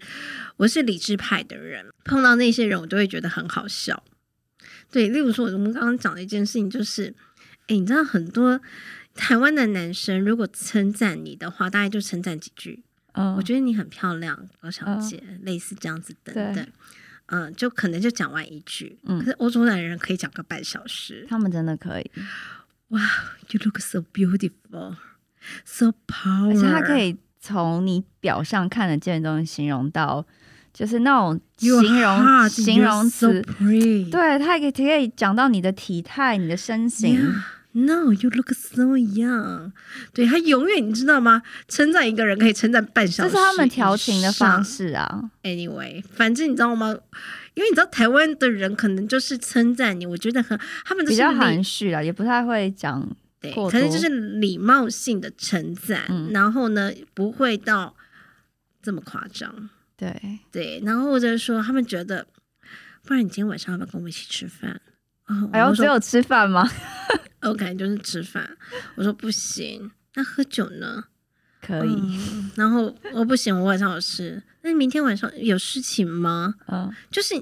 [0.57, 4.03] 我是理智派的人，碰到那些人我都会觉得很好笑。
[4.91, 7.13] 对，例如说，我们刚刚讲的一件事情就是，
[7.67, 8.59] 哎，你知道很多
[9.13, 12.83] 台湾的男生如果称赞你的话，大概就称赞几句。
[13.11, 16.67] 嗯，我觉得你很漂亮，高小姐，嗯、类似这样子等等。
[17.25, 18.97] 嗯，就可能就讲完一句。
[19.03, 21.25] 嗯，可是欧洲男人可以讲个半小时。
[21.29, 22.11] 他们真的可以。
[22.89, 23.01] 哇
[23.49, 24.95] ，You look so beautiful,
[25.65, 26.49] so powerful。
[26.49, 30.25] 而且他可以从你表上看得见的东西形容到。
[30.77, 33.41] 就是那种形容形容词
[34.11, 37.33] 对，他也可以可以讲到你的体态、你的身形。
[37.71, 39.71] No, you look so young。
[40.13, 41.41] 对，他永远你知道吗？
[41.67, 45.31] 称赞一个人可以称赞半小时，这是他们调情的方式啊。
[45.41, 46.95] Anyway，反正你知道吗？
[47.55, 53.07] 因为你知道台湾的人可能就是称赞你，我觉得很他们是比较含蓄啊，也不太会讲，
[53.41, 54.07] 对，可能就是
[54.39, 57.95] 礼貌性的称赞，嗯、然后呢，不会到
[58.83, 59.71] 这么夸张。
[59.97, 62.25] 对对，然后或者说他们觉得，
[63.03, 64.79] 不然你今天晚上要不要跟我们一起吃饭？
[65.25, 66.69] 哦，哎呦，只有吃饭吗
[67.41, 68.57] 我 感觉就是吃饭。
[68.95, 71.03] 我说不行，那喝酒呢？
[71.61, 71.95] 可以。
[71.95, 74.41] 嗯、然后我不行，我晚上有事。
[74.61, 76.53] 那你明天晚上有事情吗？
[76.67, 77.33] 嗯，就是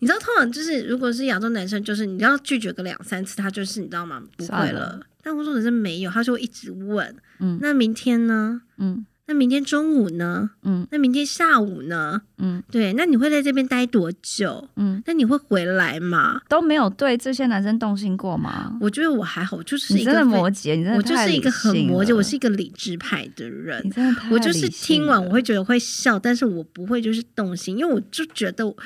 [0.00, 4.22] 你知道，通常就是如果是亚洲男生，就是你要拒绝个两三次，他就是你知道吗？
[4.36, 4.80] 不会了。
[4.80, 7.16] 了但我说男生没有，他就会一直问。
[7.38, 8.60] 嗯，那明天呢？
[8.78, 9.06] 嗯。
[9.26, 10.50] 那明天中午呢？
[10.64, 12.20] 嗯，那明天下午呢？
[12.36, 14.68] 嗯，对，那你会在这边待多久？
[14.76, 16.42] 嗯，那你会回来吗？
[16.46, 18.76] 都没有对这些男生动心过吗？
[18.82, 23.80] 我觉得我还好，就是一个摩羯，你真的我就是一个很摩羯，我是一个理智派的人。
[23.84, 28.76] 你真的太我就是听完我会觉得会笑，但是我不会就是动心，因为我就觉得我，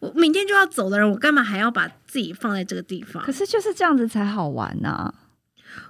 [0.00, 3.22] 我明天就要走的人，我干嘛还要把自己放在这个地方？
[3.22, 5.14] 可是就是这样子才好玩呐、啊。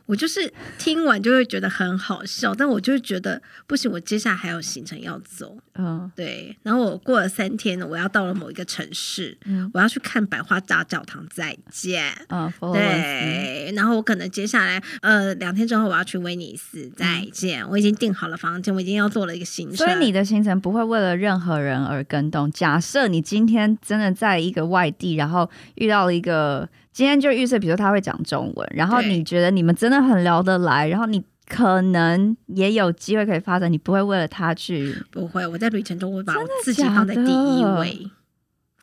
[0.06, 5.56] 我就是听完就会觉得很好笑，但我就是觉得不行，我接下来还有行程要走。
[5.74, 6.56] 嗯，对。
[6.62, 12.04] 然后我过了三天呢，我要到了某一个城市，嗯，我要去看百花大教堂，再见。
[12.28, 13.72] 嗯，对。
[13.74, 17.62] 然后我可能接下来呃两天之后我要去威尼斯，再见。
[17.62, 19.76] 嗯，我已经订好了房间，我已经要做了一个行程。
[19.76, 22.50] 所以你的行程不会为了任何人而更动。
[22.52, 26.68] 假设你今天真的在一个外地，然后遇到了一个。
[26.92, 34.94] 今天就预设，比如说他会讲中文，然后你觉得你们真的很聊得来，然后你可能也有机会可以发展，你不会为了他去？
[35.10, 38.10] 不会，我在旅程中会把我自己放在第一位。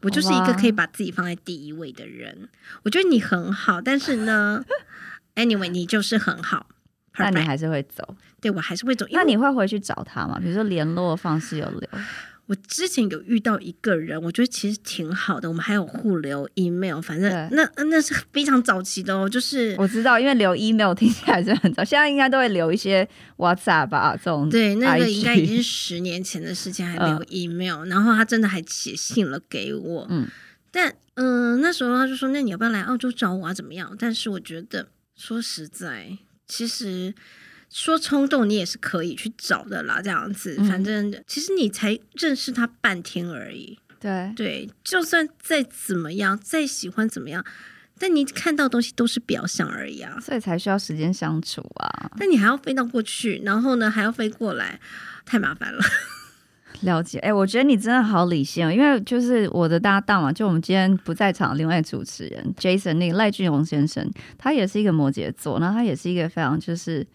[0.01, 2.49] 我就是一个可以把自己放在第一位的人。
[2.83, 4.63] 我觉得你很好，但是呢，
[5.35, 6.67] anyway，你就是很好，
[7.17, 8.15] 但你还是会走。
[8.41, 9.05] 对，我还是会走。
[9.11, 10.37] 那你会回去找他吗？
[10.41, 11.89] 比如说联络方式有留。
[12.53, 15.49] 我之前有遇到一个人，我觉得其实挺好的。
[15.49, 19.27] 我们还有互留 email，反正那那是非常早期的哦。
[19.27, 30.05] 就是我知道，因为留 email 听起来是很早，现在应该都会留一些 WhatsApp 吧，这种对，那个应该已经是十年前的事情，还留 email，、嗯、然后他真的还写信了给我。
[30.11, 30.27] 嗯，
[30.69, 33.53] 但嗯、呃，那时候他就说：“那你要不要来澳洲找我啊？
[33.53, 37.15] 怎么样？”但是我觉得，说实在，其实
[37.73, 39.99] 说冲动你也是可以去找的啦。
[40.01, 43.77] 这样子，嗯、反正其实你才认识他半天而已。
[43.99, 47.43] 对对，就算再怎么样，再喜欢怎么样，
[47.97, 50.19] 但你看到东西都是表象而已啊。
[50.21, 52.11] 所以才需要时间相处啊。
[52.19, 54.79] 但你还要飞到过去，然后呢还要飞过来，
[55.25, 55.81] 太麻烦了。
[56.81, 64.05] 了解，哎、欸，我觉得你真的好理性，因为就是我的搭档嘛，就我们今天不在场，另外主持人 Jason 那个赖俊荣先生，
[64.37, 67.07] 他也是一个摩羯座，然后他也是一个非常就是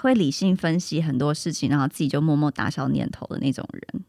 [0.00, 4.04] 会理性分析很多事情，然后自己就默默打消念头的那种人。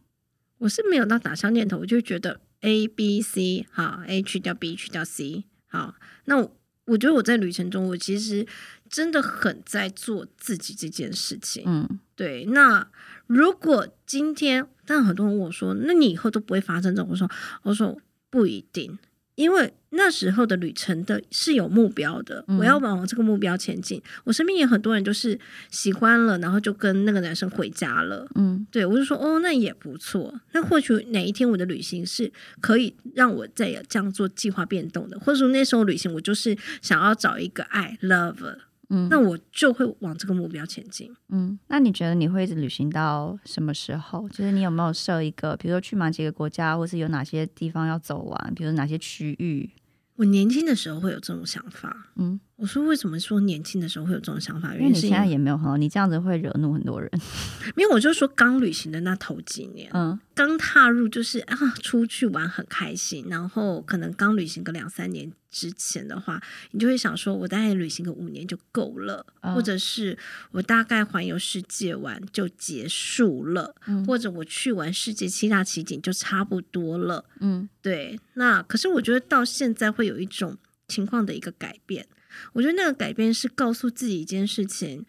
[0.60, 5.96] 我是没有到打消念头，我就觉得 A B C 好，A 去掉 B 去掉 C 好。
[6.26, 6.56] 那我，
[6.86, 8.48] 我觉得我在旅程中，我其实
[8.90, 11.64] 真的很在做自己这件事情。
[11.66, 12.46] 嗯，对。
[12.46, 12.88] 那
[13.28, 17.10] 如果今天，但很多人问我说，那你以后都不会发生这种？
[17.12, 17.30] 我说，
[17.64, 18.98] 我说不一定。
[19.36, 24.00] 因为那时候的旅程的是有目标的，我要往这个目标前进。
[24.00, 28.28] 嗯、我身边也很多人就是喜欢了，然后就跟那个男生回家了。
[28.36, 30.34] 嗯，对，我就说哦，那也不错。
[30.52, 32.32] 那或许哪一天我的旅行是
[32.62, 38.58] 可以让我再这样做计划变动的，或者说那时候旅行我就是想要找一个爱 love。
[38.94, 41.12] 嗯，那我就会往这个目标前进。
[41.30, 44.30] 嗯，那你觉得你会一直旅行到什么时候？
[44.30, 49.72] 就是你有没有设一个，比如说去哪几个国家，或是有哪些地方要走完，比如哪些区域？
[50.18, 52.12] 我年轻的时候会有这种想法。
[52.18, 52.40] 嗯。
[52.64, 54.74] 我说为什么说年轻的时候会有这种想法？
[54.74, 57.12] 因为你现在也没有很好，你这样子会惹怒很多人。
[57.76, 63.26] 没有，我就说刚旅行的那头几年，嗯，刚踏入就是啊，出去玩很开心。
[63.30, 66.42] 然后可能刚旅行个两三年之前的话，
[66.72, 70.18] 你就会想说，我大概旅行个五年就够了，嗯、或者是
[70.52, 77.26] 我大概环游世界玩就结束了，嗯、或者我去完世界七大奇景就差不多了。
[77.42, 78.18] 嗯，对。
[78.36, 80.58] 那可是我觉得到现在会有一种
[80.88, 82.08] 情况的一个改变。
[82.54, 85.06] 我觉得那个改变是告诉自己一件事情，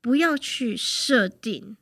[0.00, 1.76] 不要去设定，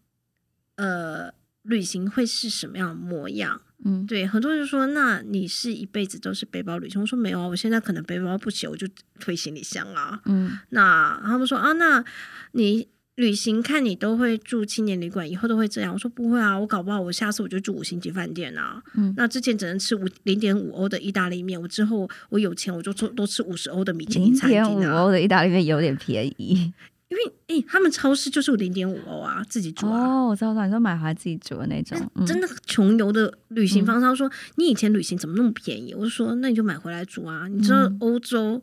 [0.76, 3.60] 呃，旅行会是什么样的模样。
[3.84, 7.00] 嗯，对，很多人就说，那你是一辈子都是背包旅行？
[7.00, 8.88] 我说没有啊，我现在可能背包不起，我就
[9.20, 10.20] 推行李箱啊。
[10.24, 12.04] 嗯，那他们说啊，那
[12.52, 12.88] 你。
[13.16, 15.92] 旅行看你都会住青年旅馆，以后都会这样。
[15.92, 18.82] 我说不会啊，我搞不好我下次我就住五星级饭店啊。
[18.96, 24.68] 嗯，那之前只能吃五零点五欧的意大利面，我之后我有钱我就做多吃五十欧的米其林餐厅啊。
[24.68, 26.72] 零点五欧的意大利面有点便宜，
[27.08, 30.24] 因为诶、欸，他们超市就是零点五欧啊，自己煮啊。
[30.24, 34.02] 哦，我知道，你说买回来自己煮的那种，嗯、真的穷游的旅行方式。
[34.02, 35.94] 他说你以前旅行怎么那么便宜？
[35.94, 37.46] 我就说那你就买回来煮啊。
[37.46, 38.60] 你知道欧洲。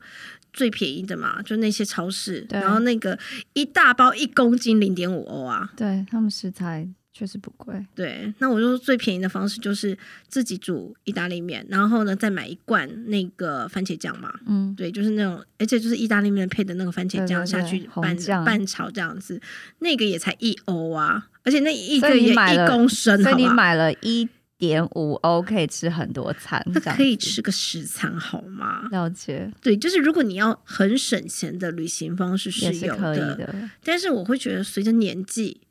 [0.54, 3.18] 最便宜的嘛，就那些超市，然后那个
[3.54, 7.86] 一大包一公斤零点五欧啊，对他们食材确实不贵。
[7.95, 9.97] 对，那我就说最便宜的方式就是
[10.28, 19.39] 自己煮意大利面，然后呢再买一罐那个番茄酱嘛，嗯，对，就是那种，而且就是意大利面配的那个番茄酱下去拌拌炒这样子，
[19.80, 24.28] 那个也才一欧啊，而且那一个也一公升，所以你买了一。
[24.62, 28.88] 点五欧可以吃很多餐，那可以吃个十餐好吗？
[28.91, 35.62] 了解，对，就是如果你要很省钱的旅行方式是有的，但是我会觉得随着年纪，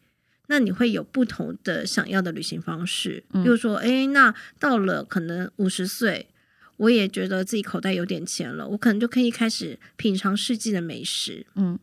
[0.48, 3.22] 那你会有不同的想要的旅行方式。
[3.32, 6.26] 比如说，哎、嗯，那到了可能五十岁，
[6.78, 11.46] 我也觉得自己口袋有点钱了，我可能就可以开始品尝世纪的美食。
[11.54, 11.78] 嗯。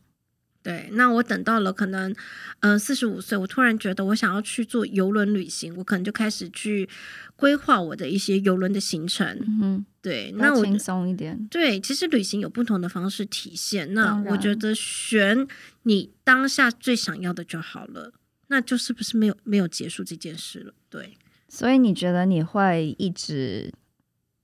[0.67, 2.13] 对，那我等到了可能，
[2.59, 6.89] 嗯四十五岁，我突然觉得我想要去做游轮旅行，我可能就开始去
[7.37, 9.25] 规划我的一些游轮的行程。
[9.61, 11.47] 嗯，对，那我轻松一点。
[11.49, 13.93] 对，其实旅行有不同的方式体现。
[13.93, 15.47] 那我觉得选
[15.83, 18.11] 你当下最想要的就好了，
[18.47, 20.73] 那就是不是没有没有结束这件事了？
[20.89, 21.17] 对。
[21.47, 23.71] 所以你觉得你会一直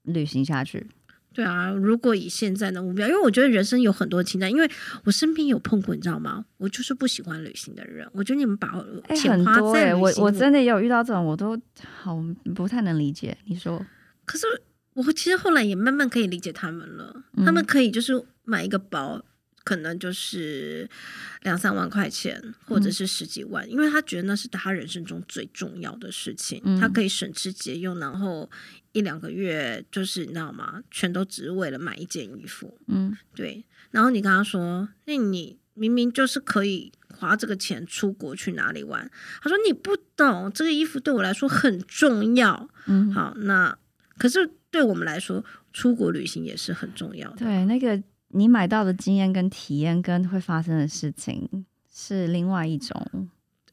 [0.04, 0.86] 旅行下去？
[1.34, 4.70] 对啊，如果以现在的目标，因为我觉得人生有很多情感，因为
[5.02, 6.44] 我身边有碰过，你知道吗？
[6.56, 8.08] 我就是不喜欢旅行的人。
[8.12, 8.68] 我觉得你们把
[9.16, 11.60] 钱花在我我真的也有遇到这种，我都
[12.00, 12.22] 好
[12.54, 13.36] 不太能理解。
[13.46, 13.84] 你说，
[14.24, 14.46] 可是
[14.94, 17.24] 我其实后来也慢慢可以理解他们了。
[17.44, 19.20] 他们可以就是买一个包。
[19.64, 20.88] 可能就是
[21.42, 28.48] 两三万块钱，或者是十几万，嗯、因为他觉得那是他人生中最重要的事情，嗯、他可以省吃俭用，然后
[28.92, 30.82] 一两个月就是你知道吗？
[30.90, 33.64] 全都只是为了买一件衣服，嗯，对。
[33.90, 39.10] 然后你跟他说，那你明明就是可以花这个钱出国去哪里玩？
[39.40, 42.68] 他说你不懂，这个衣服对我来说很重要。
[42.84, 43.78] 嗯，好，那
[44.18, 45.42] 可是对我们来说，
[45.72, 47.36] 出国旅行也是很重要的。
[47.38, 48.02] 对，那个。
[48.34, 53.28] 你买到的经验跟体验跟会发生的事情是另外一种，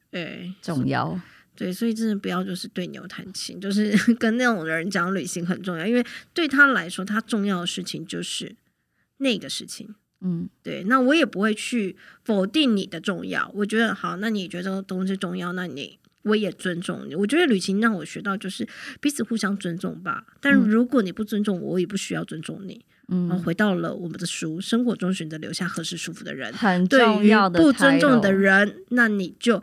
[0.10, 1.20] 对，重要。
[1.54, 6.04] 对，所以真的不要就是对牛弹琴，就是 跟那种人讲旅行很重要，因为
[6.34, 8.56] 对他来说，他重要的事情就是
[9.18, 9.94] 那个事情。
[10.22, 13.52] 嗯，对，那我也不会去否定你的重要。
[13.56, 17.16] 我觉得好，那你觉得这个东西重要，那你我也尊重你。
[17.16, 18.68] 我觉得旅行让我学到就是
[19.00, 20.26] 彼此互相尊重吧。
[20.40, 22.86] 但如果你不尊重我，我也不需要尊重你。
[23.12, 27.60] 嗯，然后回到了我们的书，生活中选择留下合适舒服的人，很重要的。
[27.60, 29.62] 不尊重的人，那你就，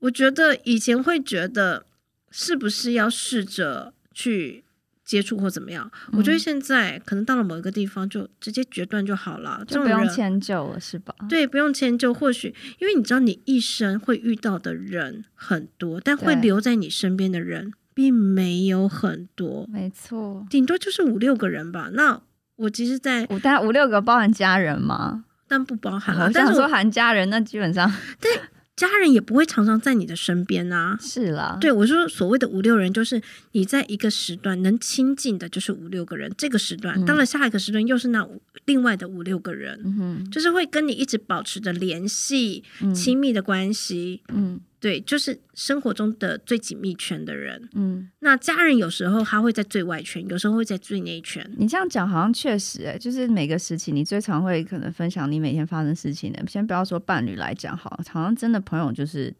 [0.00, 1.86] 我觉得以前会觉得
[2.32, 4.64] 是不是要试着去。
[5.04, 11.14] 接触或怎么样，嗯，我觉得现在可能到了某一个地方就直接决断就好了，就不用迁就了，是吧？
[11.28, 12.14] 对，不用迁就。
[12.14, 21.90] 或许因为你知道，你一生会遇到的人很多，但会留在你身边的人并没有很多，没错，顶多就是五六个人吧。
[21.92, 22.22] 那
[22.56, 25.24] 我其实在，在五大五六个包含家人吗？
[25.46, 26.16] 但不包含。
[26.16, 27.90] 我想说含家人，那基本上
[28.20, 28.30] 对。
[28.76, 31.56] 家人也不会常常在你的身边啊， 是啦。
[31.60, 36.28] 对，我说所谓的五六人，就是你在一个时段能亲近的，就是五六个人。
[36.36, 44.58] 这个时段到了下一个时段，又是那五另外的五六个人，嗯，就是会跟你一直保持着联系、亲密的关系，嗯。
[44.84, 47.70] 嗯对，就是生活中的最紧密圈的人。
[47.72, 51.50] 嗯，那家人有时候他会在最外圈，有时候会在最内圈。
[51.56, 56.46] 你这样讲好像确实，哎，就是每个时期你最常会可能分享你每天发生事情的。
[56.46, 59.34] 先不要说伴侣来讲，好，好像真的朋友就是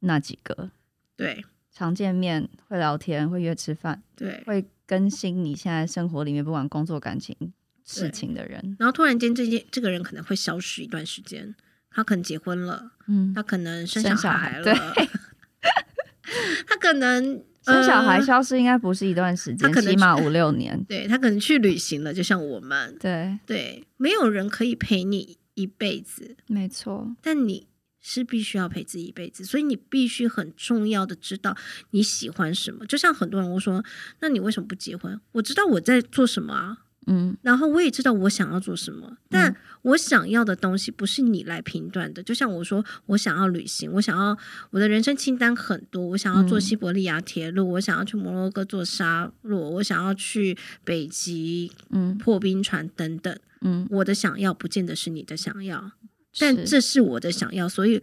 [0.00, 0.70] 那几个。
[1.16, 7.34] 对，常见面，会聊天，会约吃饭，对，会更新你现在生活里面不管工作、感情、
[7.82, 8.76] 事情的人。
[8.78, 11.54] 然后突然间，这件这个人可能会消失一段时间。
[11.94, 14.74] 他可能结婚了，嗯，他可能生小孩了，对
[16.66, 20.82] 他可能 生小孩消失应该不是一段时间，他可能起码五六年。
[20.84, 27.14] 对，他可能去旅行了，就像我们，对对，没有人可以陪你一辈子，没错。
[27.22, 27.68] 但你
[28.00, 31.56] 是必须要陪自己一辈子，所以你必须很重要的知道
[31.90, 32.84] 你喜欢什么。
[32.86, 33.84] 就像很多人会说，
[34.20, 35.20] 那你为什么不结婚？
[35.32, 36.78] 我知道我在做什么啊。
[37.06, 42.22] 嗯，然后我也知道我想要做什么，但我想要的东西不是你来评断的。
[42.22, 44.36] 就像我说，我想要旅行，我想要
[44.70, 53.36] 我的人生清单很多，我想要坐西伯利亚铁路，我想要去摩洛哥坐沙漠，我想要去北极，嗯，破冰船等等。
[53.62, 55.92] 嗯，我的想要不见得是你的想要，
[56.38, 58.00] 但这是我的想要，所以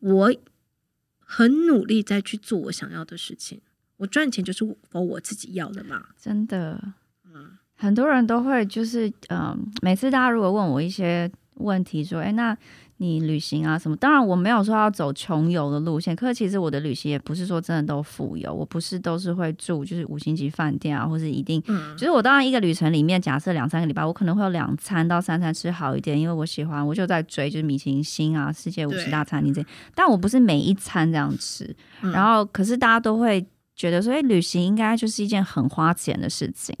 [0.00, 0.34] 我
[1.18, 3.60] 很努力在去做我想要的事情。
[3.98, 6.94] 我赚钱就是我我自己要的嘛，真的。
[7.82, 12.56] 很多人都会就是，嗯，每次大家如果问我一些问题，说，哎，那
[12.98, 13.96] 你旅行啊什么？
[13.96, 36.76] 当然我没有说要走穷游的路线，可是其实我的旅行也不是说真的都富有，我不是都是会住就是五星级饭店啊，或是一定，嗯，就是我当然一个旅程里面，假设两三个礼拜，我可能会有两餐到三餐吃好一点，因为我喜欢，我就在追就是米其林星啊，世界五十大餐厅这样，但我不是每一餐这样吃，然后可是大家都会觉得说，哎，旅行应该就是一件很花钱的事情。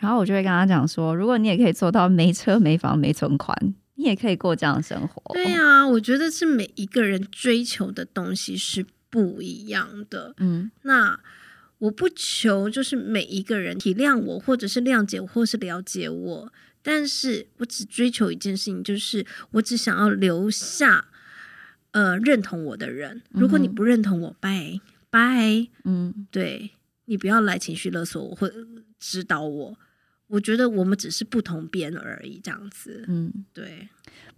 [0.00, 5.22] 然后我就会跟他讲说，如果你也可以做到没车没房没存款，你也可以过这样的生活。
[5.34, 10.34] 对啊，我觉得是每一个人追求的东西是不一样的。
[10.38, 11.20] 嗯，那
[11.80, 21.04] 我不求就是每一个人体谅我，或者是谅解我，或是了解我，但是我只追求一件事情，就是我只想要留下
[21.90, 23.20] 呃认同我的人。
[23.30, 24.80] 如果你不认同我，拜
[25.10, 25.68] 拜。
[25.84, 26.70] 嗯，对，
[27.04, 28.50] 你不要来情绪勒索我，或
[28.98, 29.76] 指导我。
[30.30, 33.04] 我觉得我们只是不同边而已，这样子。
[33.08, 33.88] 嗯，对，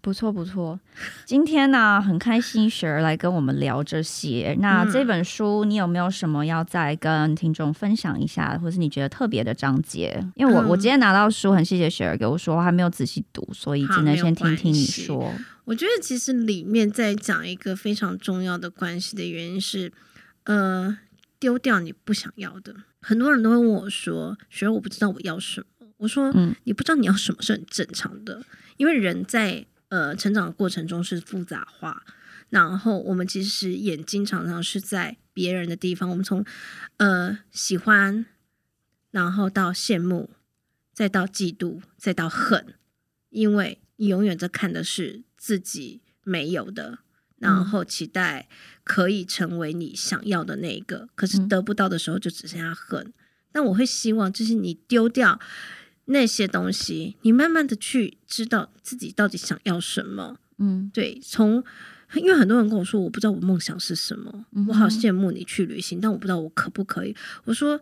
[0.00, 0.80] 不错不错。
[1.26, 4.56] 今天呢，很开心雪儿来跟我们聊这些。
[4.58, 10.18] 那这本书，你有没有什么要再跟听众分享一下，或是你觉得特别的章节？
[10.34, 15.30] 因为我、嗯、我今天拿到书，很谢谢雪儿给我说，我还没有仔细读，所以只能先听听你说。
[15.64, 19.92] 我觉得其实里面在讲一个非常重要的关系的原因是，
[20.44, 20.96] 呃，
[21.38, 22.74] 丢掉你不想要的。
[23.04, 25.66] 很多人都会问我说：“雪儿，我不知道我要什么。”
[26.02, 26.32] 我说，
[26.64, 28.44] 你不知道你要什么是很正常的，
[28.76, 32.04] 因为人在呃成长的过程中是复杂化，
[32.50, 36.44] 然后我们其实眼睛常常是在别人的地方，我们从
[36.96, 38.26] 呃喜欢，
[39.12, 40.30] 然后到羡慕，
[40.92, 42.74] 再到嫉妒，再到恨，
[43.30, 46.98] 因为你永远在看的是自己没有的，
[47.38, 48.48] 然后期待
[48.82, 53.12] 可以成为你想要的那一个，可是得不到的时候就只剩下恨。
[53.52, 55.38] 但我会希望，就是你丢掉。
[56.12, 60.36] 那些东西，你慢慢的去知道自己到底想要什么。
[60.58, 61.64] 嗯，对，从
[62.14, 67.16] 因为很多人跟我说，我不知道我梦想是什么，嗯、我好羡慕你去旅行，但我不知道我可不可以。
[67.44, 67.80] 我说，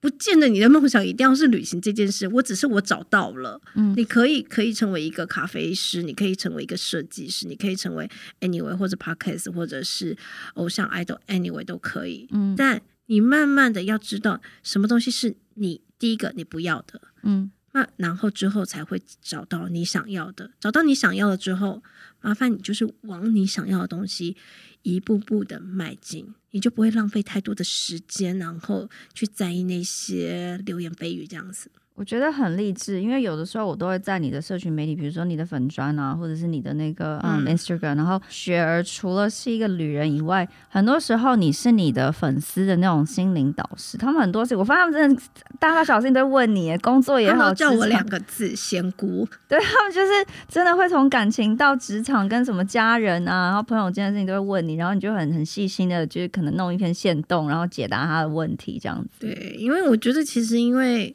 [0.00, 2.26] 不见得你的梦想一定要是旅行这件事。
[2.28, 10.16] 我只是我找到了，嗯，你可以可以成为一个咖啡师，你可以成为一个设计师，你可以成为 anyway 或者 podcast 或者是
[10.54, 17.50] 偶像 idol anyway 都可以，嗯，但你慢慢的要知道什么东西是你第一个你不要的，嗯。
[17.72, 21.82] 那然后之后才会找到你想要的，找到你想要的之后，
[22.20, 24.36] 麻烦你就是往你想要的东西
[24.82, 31.70] 一步步的迈进，你就不会浪费太多的时间，然后去在意那些流言蜚语这样子。
[31.96, 43.96] 我觉得很励志，因为有的时候我都会在你的社群媒体，比如说你的粉砖啊，或者是你的那个嗯 Instagram，然后雪儿除了是一个旅人以外，很多时候你是你的粉丝的那种心灵导师。
[43.96, 45.22] 他们很多事，我发现他们真的
[45.60, 49.24] 大大小小都会问你，工作也好，叫我两个字仙姑。
[49.46, 50.08] 对，他们就是
[50.48, 59.20] 真的会从感情到职场跟什么家人啊，然后朋友间的事情都会问你，然后你就很很细心的，就是可能弄一篇线动，然后解答他的问题这样子。
[59.20, 61.14] 对，因为我觉得其实因为。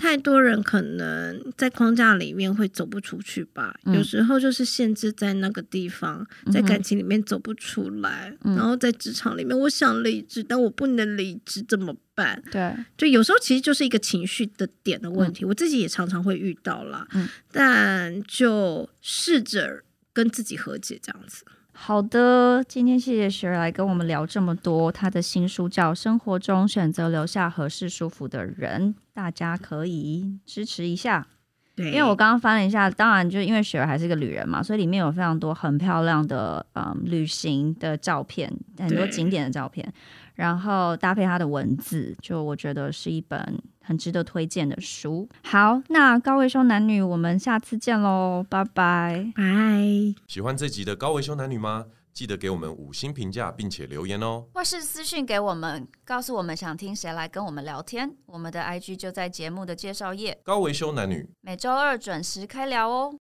[0.00, 12.42] 太多人可能在框架里面会走不出去吧，嗯、有时候就是限制在那个地方，在感情里面走不出来，嗯、然后在职场里面，我想离职，但我不能离职，怎么办？
[12.50, 19.82] 对，就有时候其实就是一个情绪的点的问题，嗯、我自己也常常会遇到啦，嗯、但就试着
[20.14, 21.44] 跟自己和解这样子。
[21.82, 24.92] 好的，今天谢谢雪儿来跟我们聊这么多。
[24.92, 31.26] 她的新书叫《生活中选择留下合适舒服的人》，大家可以支持一下。
[31.74, 39.90] 对，因为我刚刚翻了一下，当然就因为雪儿还是个旅人嘛，所以里面有非常多很漂亮的嗯旅行的照片，很多景点的照片。
[40.34, 43.58] 然后搭配他的文字，就我觉得是一本
[43.90, 45.28] 很值得推荐的书。
[45.42, 49.82] 好，那高维修男女，我们下次见喽，拜拜拜。
[50.28, 51.86] 喜欢这集的高维修男女吗？
[52.12, 58.14] 记得给我们五星评价，并且留言哦，或是私信给我们，告诉我们想听谁来跟我们聊天。
[58.26, 60.38] 我们的 IG 就在节目的介绍页。
[60.44, 63.12] 高维修男女，每周二准时开聊哦。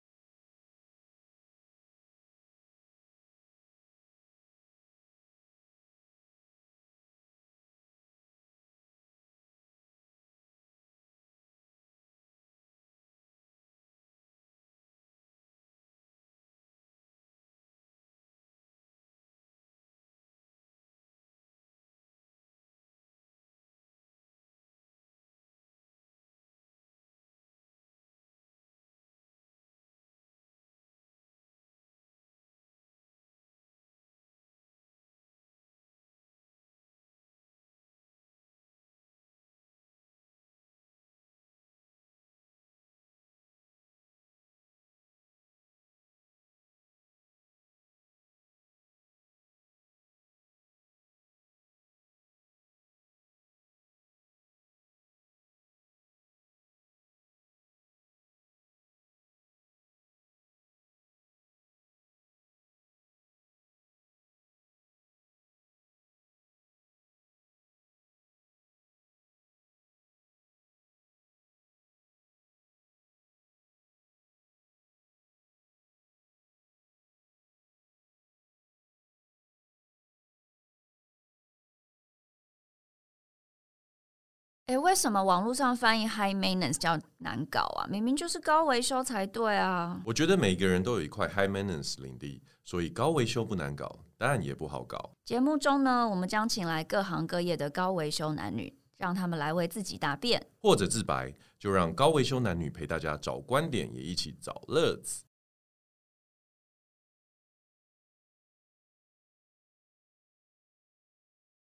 [84.68, 87.86] 哎，为什么网络上翻译 high maintenance 叫难搞啊？
[87.86, 89.98] 明明就是高维修才对啊！
[90.04, 95.16] 我觉得每个人都有一块 high maintenance 领地，所以高维修不难搞，当然也不好搞。
[95.24, 105.24] 节目中呢，我们将请来各行各业的高维修男女，让他们来为自己答辩，或者自白，就让高维修男女陪大家找观点，也一起找乐子。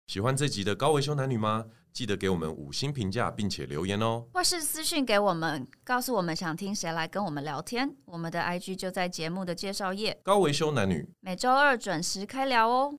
[0.08, 1.68] 喜欢这集的高维修男女吗？
[1.97, 7.91] 记得给我们五星评价，并且留言哦，或是私讯给我们，告诉我们想听谁来跟我们聊天。
[8.05, 10.15] 我们的 IG 就在节目的介绍页。
[10.21, 12.95] 高维修男女，每周二准时开聊哦。